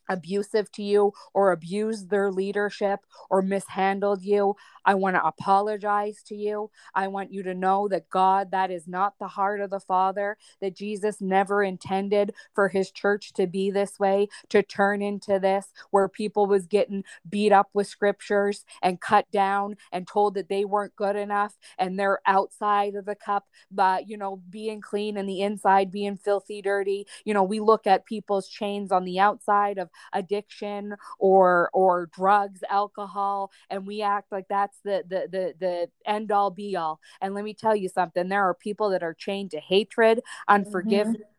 abusive 0.10 0.72
to 0.74 0.84
you 0.84 1.14
or 1.34 1.52
abused 1.52 2.10
their 2.10 2.32
leadership 2.32 3.00
or 3.30 3.42
mishandled 3.42 4.24
you, 4.24 4.56
I 4.86 4.96
want 4.96 5.16
to 5.16 5.26
apologize 5.26 6.22
to 6.28 6.36
you. 6.36 6.70
I 6.94 7.08
want 7.08 7.34
you 7.34 7.44
to 7.44 7.54
know 7.54 7.88
that 7.88 8.10
God, 8.10 8.52
that 8.52 8.72
is 8.72 8.88
not 8.88 9.16
the 9.20 9.28
heart 9.28 9.62
of 9.62 9.70
the 9.70 9.80
Father, 9.80 10.38
that 10.62 10.76
Jesus 10.76 11.22
never 11.22 11.64
intended 11.64 12.34
for 12.54 12.70
his 12.70 12.92
church 12.92 13.34
to 13.34 13.48
be 13.48 13.72
this 13.72 14.00
way, 14.00 14.28
to 14.50 14.62
turn 14.62 15.02
into 15.02 15.40
this, 15.40 15.68
where 15.92 16.08
people 16.08 16.46
was 16.46 16.68
getting 16.68 17.04
beat 17.30 17.52
up 17.52 17.70
with 17.74 17.88
scriptures 17.88 18.64
and 18.82 19.02
cut 19.02 19.30
down 19.32 19.76
and 19.92 20.08
told 20.08 20.36
that 20.36 20.50
they 20.50 20.66
weren't 20.66 20.96
good 20.96 21.16
enough 21.16 21.58
and 21.78 21.98
they're 22.00 22.20
outside 22.26 22.96
of 22.96 23.06
the 23.06 23.16
cup, 23.16 23.46
but, 23.72 24.08
you 24.08 24.18
know, 24.18 24.42
being 24.50 24.82
clean 24.82 25.18
and 25.18 25.28
the 25.28 25.42
inside 25.42 25.92
being 25.92 26.18
filthy, 26.18 26.62
dirty. 26.62 27.08
You 27.24 27.34
know, 27.34 27.44
we 27.44 27.60
look 27.60 27.88
at 27.88 28.06
people's 28.06 28.48
chains 28.48 28.92
on 28.92 29.04
the 29.04 29.20
outside 29.20 29.78
of 29.78 29.90
addiction 30.14 30.96
or 31.20 31.70
or 31.74 32.08
drugs, 32.08 32.64
alcohol, 32.70 33.52
and 33.70 33.86
we 33.86 34.02
act 34.02 34.32
like 34.32 34.48
that's 34.48 34.78
the 34.84 35.04
the 35.08 35.28
the 35.32 35.54
the 35.60 35.90
end 36.06 36.32
all 36.32 36.52
be 36.52 36.76
all. 36.76 37.00
And 37.22 37.34
let 37.34 37.44
me 37.44 37.54
tell 37.54 37.76
you 37.76 37.90
something: 37.90 38.30
there 38.30 38.44
are 38.48 38.54
people 38.54 38.90
that 38.92 39.04
are 39.04 39.14
chained 39.14 39.52
to 39.52 39.60
hatred, 39.60 40.22
unforgiveness. 40.48 41.18
Mm-hmm 41.18 41.35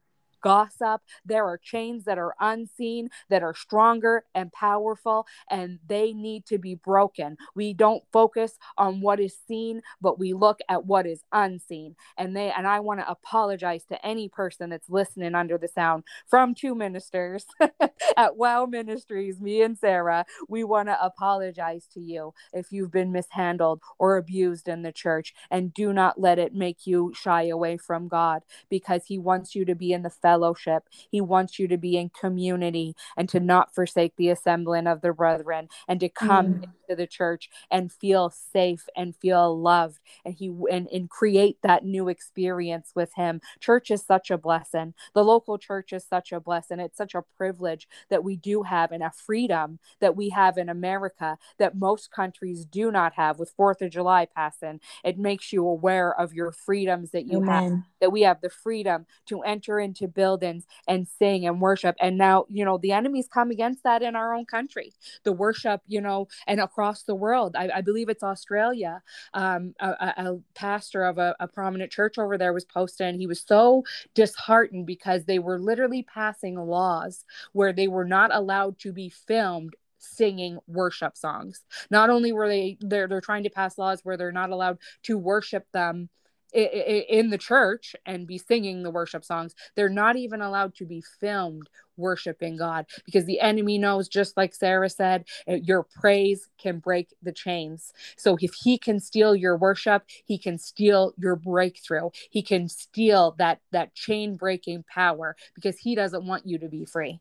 gossip. 0.47 1.03
There 1.25 1.45
are 1.47 1.59
chains 1.59 2.05
that 2.05 2.19
are 2.19 2.35
unseen, 2.41 3.11
that 3.31 3.43
are 3.43 3.55
stronger 3.57 4.25
and 4.35 4.53
powerful, 4.53 5.27
and 5.51 5.81
they 5.89 6.13
need 6.13 6.47
to 6.47 6.59
be 6.59 6.77
broken. 6.77 7.37
We 7.57 7.75
don't 7.75 8.05
focus 8.13 8.59
on 8.79 9.01
what 9.01 9.21
is 9.21 9.37
seen, 9.49 9.83
but 10.01 10.21
we 10.21 10.35
look 10.35 10.61
at 10.69 10.87
what 10.87 11.07
is 11.07 11.23
unseen. 11.33 11.97
And 12.17 12.37
they 12.37 12.53
and 12.53 12.69
I 12.69 12.81
want 12.81 13.01
to 13.01 13.11
apologize 13.11 13.85
to 13.87 14.07
any 14.07 14.29
person 14.29 14.71
that's 14.71 14.89
listening 14.91 15.35
under 15.35 15.59
the 15.59 15.69
sound 15.69 16.05
from 16.29 16.55
two 16.55 16.77
ministers 16.77 17.47
at 18.17 18.37
Wow 18.37 18.67
Ministries, 18.67 19.41
me 19.41 19.63
and 19.63 19.77
Sarah. 19.77 20.27
We 20.49 20.65
want 20.65 20.89
to 20.91 21.05
apologize 21.05 21.89
to 21.95 22.01
you 22.01 22.35
if 22.53 22.73
you've 22.73 22.93
been 22.93 23.13
mishandled 23.13 23.83
or 23.99 24.17
abused 24.17 24.69
in 24.69 24.83
the 24.83 24.93
church, 24.93 25.35
and 25.51 25.75
do 25.75 25.93
not 25.93 26.21
let 26.21 26.39
it 26.39 26.55
make 26.55 26.87
you 26.87 27.13
shy 27.17 27.49
away 27.49 27.79
from 27.79 28.09
God 28.09 28.43
because 28.71 29.07
He 29.07 29.19
wants 29.19 29.57
you 29.57 29.65
to 29.65 29.75
be 29.75 29.93
in 29.93 30.03
the 30.05 30.11
fellowship 30.11 30.36
fellowship. 30.37 30.85
He 31.11 31.21
wants 31.21 31.59
you 31.59 31.69
to 31.69 31.79
be 31.79 31.97
in 31.97 32.11
community 32.11 32.95
and 33.17 33.29
to 33.31 33.41
not 33.41 33.75
forsake 33.75 34.15
the 34.17 34.29
assembling 34.29 34.87
of 34.87 35.01
the 35.01 35.13
brethren 35.13 35.69
and 35.89 35.99
to 36.01 36.09
come 36.09 36.47
mm. 36.47 36.65
into 36.65 36.97
the 36.97 37.07
church 37.07 37.49
and 37.71 37.93
feel 37.93 38.31
safe 38.31 38.87
and 38.97 39.17
feel 39.17 39.59
loved 39.59 39.99
and 40.25 40.35
he 40.35 40.55
and, 40.71 40.89
and 40.93 41.09
create 41.09 41.59
that 41.63 41.85
new 41.85 42.09
experience 42.09 42.93
with 42.95 43.13
him. 43.15 43.41
Church 43.61 43.91
is 43.91 44.05
such 44.05 44.31
a 44.31 44.39
blessing. 44.39 44.95
The 45.15 45.25
local 45.25 45.59
church 45.59 45.93
is 45.93 46.05
such 46.05 46.33
a 46.33 46.41
blessing. 46.41 46.81
It's 46.81 46.99
such 46.99 47.15
a 47.15 47.25
privilege 47.37 47.89
that 48.11 48.25
we 48.25 48.37
do 48.37 48.63
have 48.63 48.93
and 48.93 49.03
a 49.03 49.11
freedom 49.11 49.79
that 50.01 50.17
we 50.17 50.31
have 50.31 50.59
in 50.59 50.69
America 50.69 51.39
that 51.59 51.77
most 51.77 52.11
countries 52.11 52.65
do 52.65 52.91
not 52.91 53.15
have 53.15 53.39
with 53.39 53.57
4th 53.57 53.81
of 53.83 53.91
July 53.91 54.27
passing. 54.27 54.81
It 55.03 55.19
makes 55.19 55.53
you 55.53 55.67
aware 55.67 56.19
of 56.19 56.35
your 56.35 56.53
freedoms 56.53 57.11
that 57.13 57.27
you 57.27 57.39
Amen. 57.39 57.49
have 57.49 57.83
that 58.01 58.13
we 58.13 58.23
have 58.23 58.41
the 58.41 58.51
freedom 58.51 59.07
to 59.27 59.41
enter 59.43 59.81
into 59.81 60.07
buildings 60.17 60.67
and 60.89 61.07
sing 61.07 61.47
and 61.47 61.61
worship. 61.61 61.95
And 62.01 62.19
now, 62.19 62.47
you 62.51 62.65
know, 62.65 62.79
the 62.79 62.93
enemies 62.93 63.29
come 63.33 63.53
against 63.53 63.85
that 63.85 64.03
in 64.03 64.17
our 64.17 64.35
own 64.35 64.47
country, 64.47 64.93
the 65.23 65.33
worship, 65.33 65.83
you 65.87 66.01
know, 66.01 66.27
and 66.49 66.59
across 66.59 67.05
the 67.05 67.15
world. 67.15 67.55
I, 67.55 67.71
I 67.77 67.81
believe 67.83 68.09
it's 68.09 68.25
Australia. 68.25 69.03
Um, 69.35 69.75
a, 69.79 69.89
a, 69.89 70.39
pastor 70.55 71.05
of 71.05 71.19
a, 71.19 71.37
a 71.39 71.47
prominent 71.47 71.93
church 71.93 72.19
over 72.19 72.39
there 72.39 72.53
was 72.53 72.65
posting, 72.65 73.19
he 73.19 73.27
was 73.27 73.41
so 73.47 73.85
disheartened 74.15 74.87
because 74.87 75.25
they 75.25 75.39
were 75.39 75.61
literally 75.61 76.03
passing 76.03 76.57
laws 76.57 77.25
where 77.53 77.73
they 77.73 77.87
were 77.87 78.05
not 78.05 78.35
allowed 78.35 78.79
to 78.79 78.93
be 78.93 79.11
filmed 79.11 79.75
singing 79.99 80.59
worship 80.67 81.17
songs. 81.17 81.65
Not 81.91 82.11
only 82.11 82.33
were 82.33 82.49
they 82.49 82.79
they're 82.81 83.09
they're 83.09 83.21
trying 83.21 83.45
to 83.45 83.51
pass 83.51 83.79
laws 83.79 84.01
where 84.03 84.17
they're 84.17 84.33
not 84.33 84.51
allowed 84.51 84.79
to 85.05 85.19
worship 85.19 85.67
them 85.73 86.09
in 86.53 87.31
the 87.31 87.39
church 87.39 87.95
and 88.07 88.27
be 88.27 88.39
singing 88.39 88.83
the 88.83 88.91
worship 88.91 89.25
songs. 89.25 89.55
They're 89.75 89.89
not 89.89 90.17
even 90.17 90.41
allowed 90.41 90.75
to 90.77 90.87
be 90.87 91.03
filmed 91.21 91.69
worshiping 91.97 92.57
God 92.57 92.87
because 93.05 93.25
the 93.25 93.41
enemy 93.41 93.79
knows, 93.79 94.09
just 94.09 94.37
like 94.37 94.55
Sarah 94.55 94.91
said, 94.91 95.25
uh, 95.49 95.55
your 95.55 95.83
praise 95.83 96.49
can 96.59 96.79
break 96.79 97.15
the 97.23 97.33
chains. 97.33 97.93
So 98.17 98.37
if 98.41 98.55
he 98.55 98.79
can 98.79 99.01
steal 99.01 99.35
your 99.35 99.57
worship, 99.57 100.05
he 100.25 100.39
can 100.39 100.59
steal 100.59 101.15
your 101.19 101.37
breakthrough. 101.37 102.11
He 102.31 102.43
can 102.43 102.69
steal 102.69 103.35
that 103.39 103.61
that 103.73 103.95
chain 103.95 104.37
breaking 104.37 104.85
power 104.93 105.37
because 105.55 105.79
he 105.79 105.95
doesn't 105.95 106.27
want 106.27 106.47
you 106.47 106.59
to 106.59 106.69
be 106.69 106.85
free. 106.85 107.21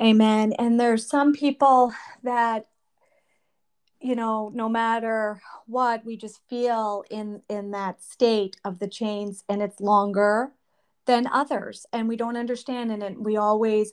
Amen. 0.00 0.54
And 0.54 0.80
there's 0.80 1.06
some 1.06 1.34
people 1.34 1.92
that 2.22 2.69
you 4.00 4.14
know 4.14 4.50
no 4.54 4.68
matter 4.68 5.40
what 5.66 6.04
we 6.04 6.16
just 6.16 6.40
feel 6.48 7.04
in 7.10 7.42
in 7.48 7.70
that 7.70 8.02
state 8.02 8.56
of 8.64 8.78
the 8.78 8.88
chains 8.88 9.44
and 9.48 9.62
it's 9.62 9.80
longer 9.80 10.52
than 11.06 11.26
others 11.26 11.86
and 11.92 12.08
we 12.08 12.16
don't 12.16 12.36
understand 12.36 12.90
and 12.90 13.24
we 13.24 13.36
always 13.36 13.92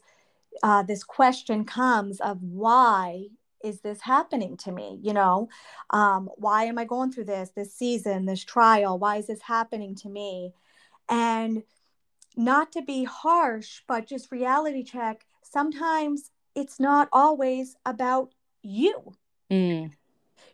uh, 0.64 0.82
this 0.84 1.04
question 1.04 1.66
comes 1.66 2.20
of 2.20 2.42
why 2.42 3.26
is 3.64 3.82
this 3.82 4.02
happening 4.02 4.56
to 4.56 4.72
me 4.72 5.00
you 5.02 5.14
know? 5.14 5.50
Um, 5.90 6.30
why 6.36 6.66
am 6.66 6.78
i 6.78 6.86
going 6.86 7.12
through 7.12 7.26
this 7.26 7.52
this 7.56 7.74
season 7.74 8.26
this 8.26 8.44
trial? 8.44 8.98
Why 8.98 9.18
is 9.18 9.28
this 9.28 9.42
happening 9.42 9.96
to 9.96 10.10
me? 10.10 10.54
And 11.10 11.64
not 12.36 12.72
to 12.74 12.82
be 12.82 13.04
harsh 13.04 13.82
but 13.88 14.08
just 14.08 14.32
reality 14.32 14.84
check 14.84 15.26
sometimes 15.44 16.32
it's 16.56 16.80
not 16.80 17.08
always 17.12 17.76
about 17.86 18.34
you. 18.64 19.14
Mm. 19.52 19.92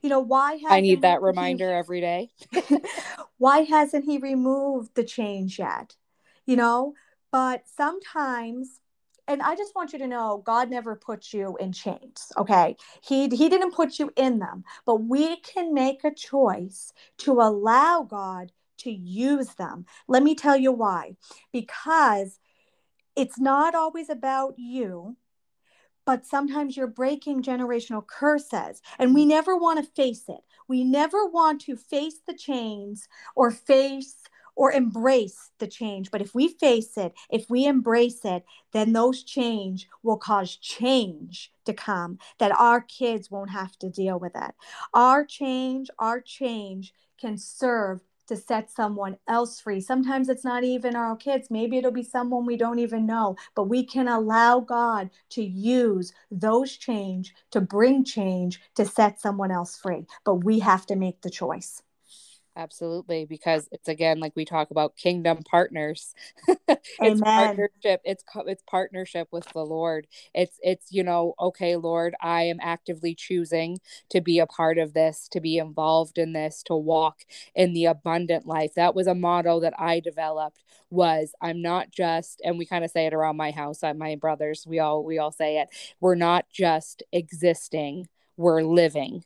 You 0.03 0.09
know, 0.09 0.19
why 0.19 0.59
I 0.69 0.81
need 0.81 1.01
that 1.01 1.21
reminder 1.21 1.69
he, 1.69 1.75
every 1.75 2.01
day. 2.01 2.29
why 3.37 3.59
hasn't 3.59 4.05
he 4.05 4.17
removed 4.17 4.95
the 4.95 5.03
change 5.03 5.57
yet? 5.57 5.95
You 6.45 6.57
know, 6.57 6.93
but 7.31 7.63
sometimes 7.65 8.81
and 9.27 9.41
I 9.41 9.55
just 9.55 9.73
want 9.75 9.93
you 9.93 9.99
to 9.99 10.07
know 10.07 10.43
God 10.45 10.69
never 10.69 10.95
puts 10.95 11.33
you 11.33 11.55
in 11.57 11.71
chains, 11.71 12.31
okay? 12.37 12.75
He 13.01 13.29
he 13.29 13.47
didn't 13.49 13.73
put 13.73 13.97
you 13.97 14.11
in 14.15 14.39
them, 14.39 14.65
but 14.85 14.95
we 14.95 15.37
can 15.37 15.73
make 15.73 16.03
a 16.03 16.13
choice 16.13 16.91
to 17.19 17.33
allow 17.33 18.03
God 18.03 18.51
to 18.79 18.91
use 18.91 19.55
them. 19.55 19.85
Let 20.07 20.23
me 20.23 20.35
tell 20.35 20.57
you 20.57 20.73
why. 20.73 21.15
Because 21.53 22.39
it's 23.15 23.39
not 23.39 23.75
always 23.75 24.09
about 24.09 24.55
you 24.57 25.15
but 26.05 26.25
sometimes 26.25 26.75
you're 26.75 26.87
breaking 26.87 27.41
generational 27.41 28.05
curses 28.05 28.81
and 28.99 29.13
we 29.13 29.25
mm. 29.25 29.29
never 29.29 29.57
want 29.57 29.83
to 29.83 29.91
face 29.91 30.23
it. 30.27 30.41
We 30.67 30.83
never 30.83 31.25
want 31.25 31.61
to 31.61 31.75
face 31.75 32.19
the 32.25 32.33
chains 32.33 33.07
or 33.35 33.51
face 33.51 34.15
or 34.55 34.71
embrace 34.71 35.49
the 35.57 35.67
change. 35.67 36.11
But 36.11 36.21
if 36.21 36.35
we 36.35 36.49
face 36.49 36.97
it 36.97 37.13
if 37.29 37.49
we 37.49 37.65
embrace 37.65 38.23
it 38.23 38.43
then 38.71 38.93
those 38.93 39.23
change 39.23 39.87
will 40.03 40.17
cause 40.17 40.55
change 40.57 41.51
to 41.65 41.73
come 41.73 42.17
that 42.39 42.57
our 42.59 42.81
kids 42.81 43.31
won't 43.31 43.51
have 43.51 43.77
to 43.79 43.89
deal 43.89 44.19
with 44.19 44.33
it. 44.35 44.51
Our 44.93 45.25
change 45.25 45.89
our 45.99 46.21
change 46.21 46.93
can 47.19 47.37
serve 47.37 48.01
to 48.27 48.36
set 48.36 48.69
someone 48.71 49.17
else 49.27 49.59
free. 49.59 49.81
Sometimes 49.81 50.29
it's 50.29 50.43
not 50.45 50.63
even 50.63 50.95
our 50.95 51.15
kids, 51.15 51.49
maybe 51.51 51.77
it'll 51.77 51.91
be 51.91 52.03
someone 52.03 52.45
we 52.45 52.57
don't 52.57 52.79
even 52.79 53.05
know, 53.05 53.36
but 53.55 53.65
we 53.65 53.86
can 53.86 54.07
allow 54.07 54.59
God 54.59 55.09
to 55.31 55.43
use 55.43 56.13
those 56.31 56.71
change 56.77 57.33
to 57.51 57.62
bring 57.62 58.03
change 58.03 58.62
to 58.75 58.86
set 58.86 59.19
someone 59.19 59.51
else 59.51 59.77
free. 59.77 60.05
But 60.25 60.43
we 60.43 60.59
have 60.59 60.86
to 60.88 60.95
make 60.95 61.21
the 61.21 61.29
choice. 61.29 61.81
Absolutely, 62.55 63.25
because 63.25 63.67
it's 63.71 63.87
again 63.87 64.19
like 64.19 64.33
we 64.35 64.45
talk 64.45 64.69
about 64.69 64.95
kingdom 64.95 65.41
partners. 65.43 66.13
it's 66.67 67.19
Amen. 67.21 67.23
partnership. 67.33 68.01
It's 68.05 68.23
it's 68.45 68.63
partnership 68.69 69.27
with 69.31 69.51
the 69.53 69.65
Lord. 69.65 70.05
It's 70.35 70.59
it's 70.61 70.91
you 70.91 71.03
know 71.03 71.33
okay, 71.39 71.75
Lord, 71.77 72.13
I 72.21 72.43
am 72.43 72.59
actively 72.61 73.15
choosing 73.15 73.79
to 74.09 74.21
be 74.21 74.37
a 74.37 74.45
part 74.45 74.77
of 74.77 74.93
this, 74.93 75.27
to 75.31 75.41
be 75.41 75.57
involved 75.57 76.19
in 76.19 76.33
this, 76.33 76.61
to 76.63 76.75
walk 76.75 77.21
in 77.55 77.73
the 77.73 77.85
abundant 77.85 78.45
life. 78.45 78.75
That 78.75 78.93
was 78.93 79.07
a 79.07 79.15
motto 79.15 79.59
that 79.61 79.73
I 79.79 79.99
developed. 79.99 80.63
Was 80.91 81.33
I'm 81.41 81.59
not 81.63 81.89
just, 81.89 82.39
and 82.45 82.59
we 82.59 82.67
kind 82.67 82.85
of 82.85 82.91
say 82.91 83.07
it 83.07 83.15
around 83.15 83.35
my 83.35 83.49
house. 83.49 83.81
Uh, 83.83 83.95
my 83.95 84.15
brothers, 84.15 84.65
we 84.67 84.77
all 84.77 85.03
we 85.03 85.17
all 85.17 85.31
say 85.31 85.57
it. 85.59 85.69
We're 85.99 86.13
not 86.15 86.45
just 86.51 87.01
existing. 87.11 88.07
We're 88.37 88.61
living 88.61 89.23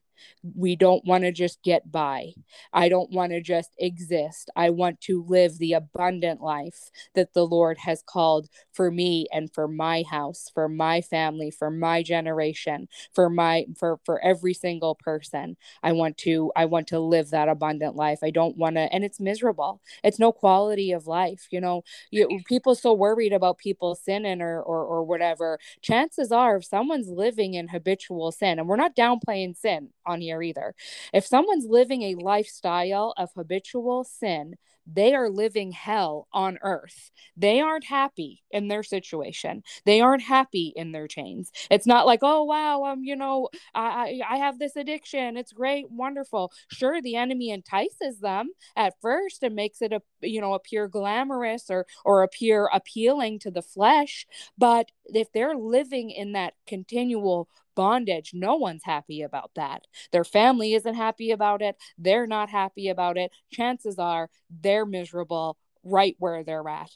we 0.56 0.76
don't 0.76 1.06
want 1.06 1.24
to 1.24 1.32
just 1.32 1.62
get 1.64 1.92
by. 1.92 2.34
I 2.74 2.90
don't 2.90 3.12
want 3.12 3.32
to 3.32 3.42
just 3.42 3.72
exist. 3.78 4.50
I 4.56 4.70
want 4.70 5.02
to 5.02 5.24
live 5.28 5.58
the 5.58 5.74
abundant 5.74 6.42
life 6.42 6.92
that 7.16 7.34
the 7.34 7.46
Lord 7.46 7.78
has 7.80 8.04
called 8.06 8.50
for 8.74 8.92
me 8.92 9.28
and 9.32 9.54
for 9.54 9.68
my 9.68 10.04
house, 10.10 10.50
for 10.54 10.70
my 10.70 11.02
family, 11.02 11.52
for 11.52 11.70
my 11.70 12.04
generation, 12.04 12.88
for 13.14 13.30
my 13.30 13.66
for 13.78 14.00
for 14.06 14.24
every 14.24 14.54
single 14.54 14.96
person. 14.96 15.58
I 15.84 15.92
want 15.94 16.18
to 16.20 16.52
I 16.56 16.66
want 16.66 16.88
to 16.88 17.00
live 17.00 17.32
that 17.32 17.50
abundant 17.50 17.96
life. 17.96 18.20
I 18.24 18.30
don't 18.30 18.58
want 18.58 18.76
to 18.76 18.82
and 18.94 19.04
it's 19.04 19.20
miserable. 19.20 19.82
It's 20.04 20.20
no 20.20 20.32
quality 20.32 20.92
of 20.92 21.08
life. 21.08 21.48
You 21.52 21.62
know, 21.62 21.84
you, 22.12 22.42
people 22.46 22.76
so 22.76 22.94
worried 22.94 23.34
about 23.34 23.58
people 23.58 23.96
sinning 23.96 24.42
or 24.42 24.62
or 24.62 24.86
or 24.86 25.04
whatever. 25.04 25.60
Chances 25.82 26.32
are 26.32 26.58
if 26.58 26.66
someone's 26.66 27.10
living 27.10 27.54
in 27.54 27.68
habitual 27.68 28.32
sin 28.32 28.60
and 28.60 28.68
we're 28.68 28.76
not 28.76 28.96
downplaying 28.96 29.56
sin 29.58 29.90
on 30.08 30.22
here 30.22 30.42
either. 30.42 30.74
If 31.14 31.26
someone's 31.26 31.66
living 31.68 32.04
a 32.04 32.16
lifestyle 32.16 33.14
of 33.18 33.30
habitual 33.36 34.04
sin, 34.04 34.56
they 34.92 35.14
are 35.14 35.30
living 35.30 35.72
hell 35.72 36.28
on 36.34 36.58
earth. 36.64 37.12
They 37.36 37.60
aren't 37.60 37.86
happy 37.86 38.44
in 38.52 38.68
their 38.68 38.84
situation. 38.84 39.64
They 39.86 40.02
aren't 40.02 40.24
happy 40.24 40.74
in 40.76 40.92
their 40.92 41.08
chains. 41.08 41.52
It's 41.70 41.86
not 41.86 42.06
like, 42.06 42.20
oh 42.24 42.44
wow, 42.44 42.84
um, 42.86 43.04
you 43.04 43.16
know, 43.16 43.50
I 43.76 44.22
I 44.28 44.38
have 44.38 44.60
this 44.60 44.76
addiction. 44.76 45.38
It's 45.38 45.52
great, 45.52 45.90
wonderful. 45.92 46.52
Sure, 46.72 47.02
the 47.02 47.16
enemy 47.16 47.50
entices 47.52 48.20
them 48.20 48.50
at 48.76 48.94
first 49.02 49.44
and 49.44 49.56
makes 49.56 49.82
it 49.82 49.92
a 49.94 50.02
you 50.22 50.42
know 50.42 50.54
appear 50.54 50.88
glamorous 50.88 51.70
or 51.70 51.86
or 52.06 52.24
appear 52.24 52.70
appealing 52.74 53.40
to 53.40 53.52
the 53.52 53.62
flesh, 53.62 54.26
but 54.58 54.92
if 55.06 55.32
they're 55.32 55.56
living 55.56 56.10
in 56.12 56.34
that 56.34 56.54
continual 56.68 57.48
bondage. 57.76 58.32
No 58.34 58.56
one's 58.56 58.84
happy 58.84 59.22
about 59.22 59.52
that. 59.56 59.84
Their 60.12 60.24
family 60.24 60.74
isn't 60.74 60.96
happy 60.96 61.30
about 61.30 61.62
it. 61.62 61.76
They're 61.98 62.26
not 62.26 62.50
happy 62.50 62.90
about 62.90 63.18
it. 63.18 63.32
Chances 63.52 64.00
are 64.00 64.30
they're 64.50 64.77
miserable 64.86 65.58
right 65.84 66.16
where 66.20 66.44
they're 66.44 66.68
at. 66.68 66.92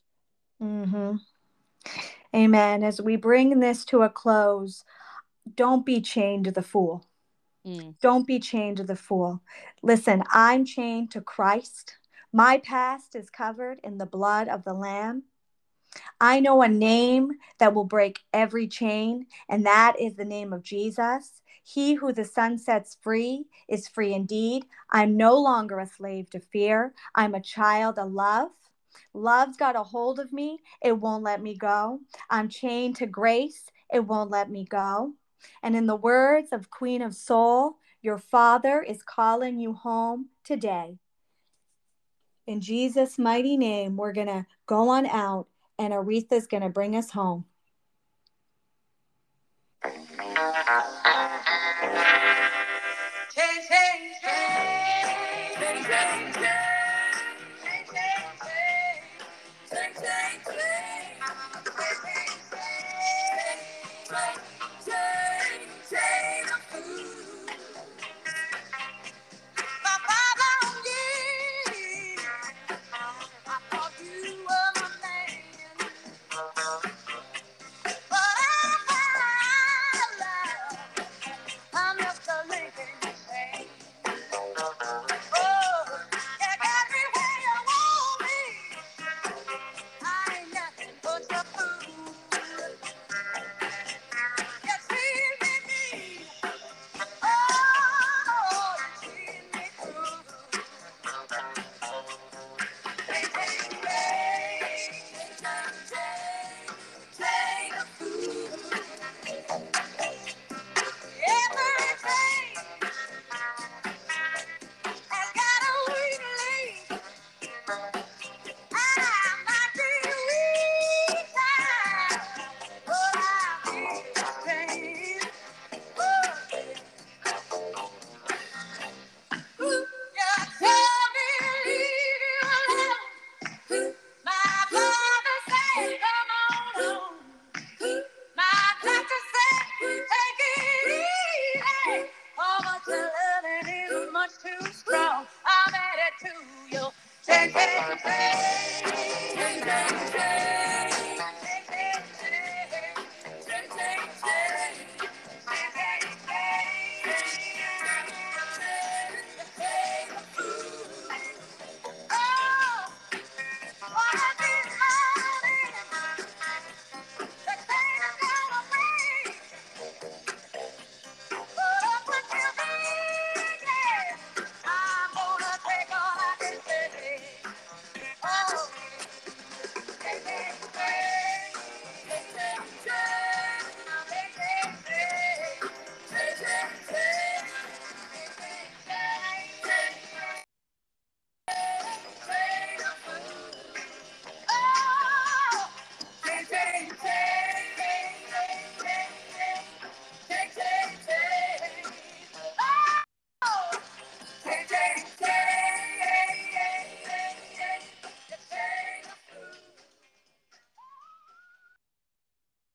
Mm-hmm. 0.61 1.15
Amen. 2.35 2.83
As 2.83 3.01
we 3.01 3.15
bring 3.15 3.59
this 3.59 3.83
to 3.85 4.03
a 4.03 4.09
close, 4.09 4.83
don't 5.55 5.85
be 5.85 6.01
chained 6.01 6.45
to 6.45 6.51
the 6.51 6.61
fool. 6.61 7.05
Mm. 7.65 7.95
Don't 8.01 8.25
be 8.25 8.39
chained 8.39 8.77
to 8.77 8.83
the 8.83 8.95
fool. 8.95 9.41
Listen, 9.83 10.23
I'm 10.31 10.65
chained 10.65 11.11
to 11.11 11.21
Christ. 11.21 11.97
My 12.33 12.59
past 12.59 13.15
is 13.15 13.29
covered 13.29 13.79
in 13.83 13.97
the 13.97 14.05
blood 14.05 14.47
of 14.47 14.63
the 14.63 14.73
Lamb. 14.73 15.23
I 16.19 16.39
know 16.39 16.61
a 16.61 16.67
name 16.67 17.31
that 17.59 17.73
will 17.73 17.85
break 17.85 18.19
every 18.33 18.67
chain, 18.67 19.25
and 19.49 19.65
that 19.65 19.99
is 19.99 20.15
the 20.15 20.25
name 20.25 20.53
of 20.53 20.63
Jesus. 20.63 21.41
He 21.63 21.93
who 21.93 22.11
the 22.11 22.25
Son 22.25 22.57
sets 22.57 22.97
free 23.01 23.45
is 23.67 23.87
free 23.87 24.13
indeed. 24.13 24.65
I'm 24.89 25.15
no 25.17 25.37
longer 25.37 25.79
a 25.79 25.87
slave 25.87 26.29
to 26.31 26.39
fear. 26.39 26.93
I'm 27.15 27.35
a 27.35 27.41
child 27.41 27.99
of 27.99 28.11
love. 28.11 28.51
Love's 29.13 29.57
got 29.57 29.75
a 29.75 29.83
hold 29.83 30.19
of 30.19 30.33
me. 30.33 30.59
It 30.81 30.93
won't 30.93 31.23
let 31.23 31.41
me 31.41 31.55
go. 31.55 31.99
I'm 32.29 32.49
chained 32.49 32.97
to 32.97 33.05
grace. 33.05 33.65
It 33.93 34.05
won't 34.05 34.31
let 34.31 34.49
me 34.49 34.65
go. 34.65 35.13
And 35.63 35.75
in 35.75 35.87
the 35.87 35.95
words 35.95 36.49
of 36.51 36.69
Queen 36.69 37.01
of 37.01 37.15
Soul, 37.15 37.77
your 38.01 38.17
Father 38.17 38.81
is 38.81 39.03
calling 39.03 39.59
you 39.59 39.73
home 39.73 40.29
today. 40.43 40.97
In 42.47 42.59
Jesus' 42.59 43.19
mighty 43.19 43.55
name, 43.57 43.95
we're 43.95 44.13
going 44.13 44.27
to 44.27 44.45
go 44.65 44.89
on 44.89 45.05
out 45.05 45.47
and 45.81 45.93
Aretha's 45.93 46.45
going 46.45 46.61
to 46.61 46.69
bring 46.69 46.95
us 46.95 47.09
home. 47.11 47.45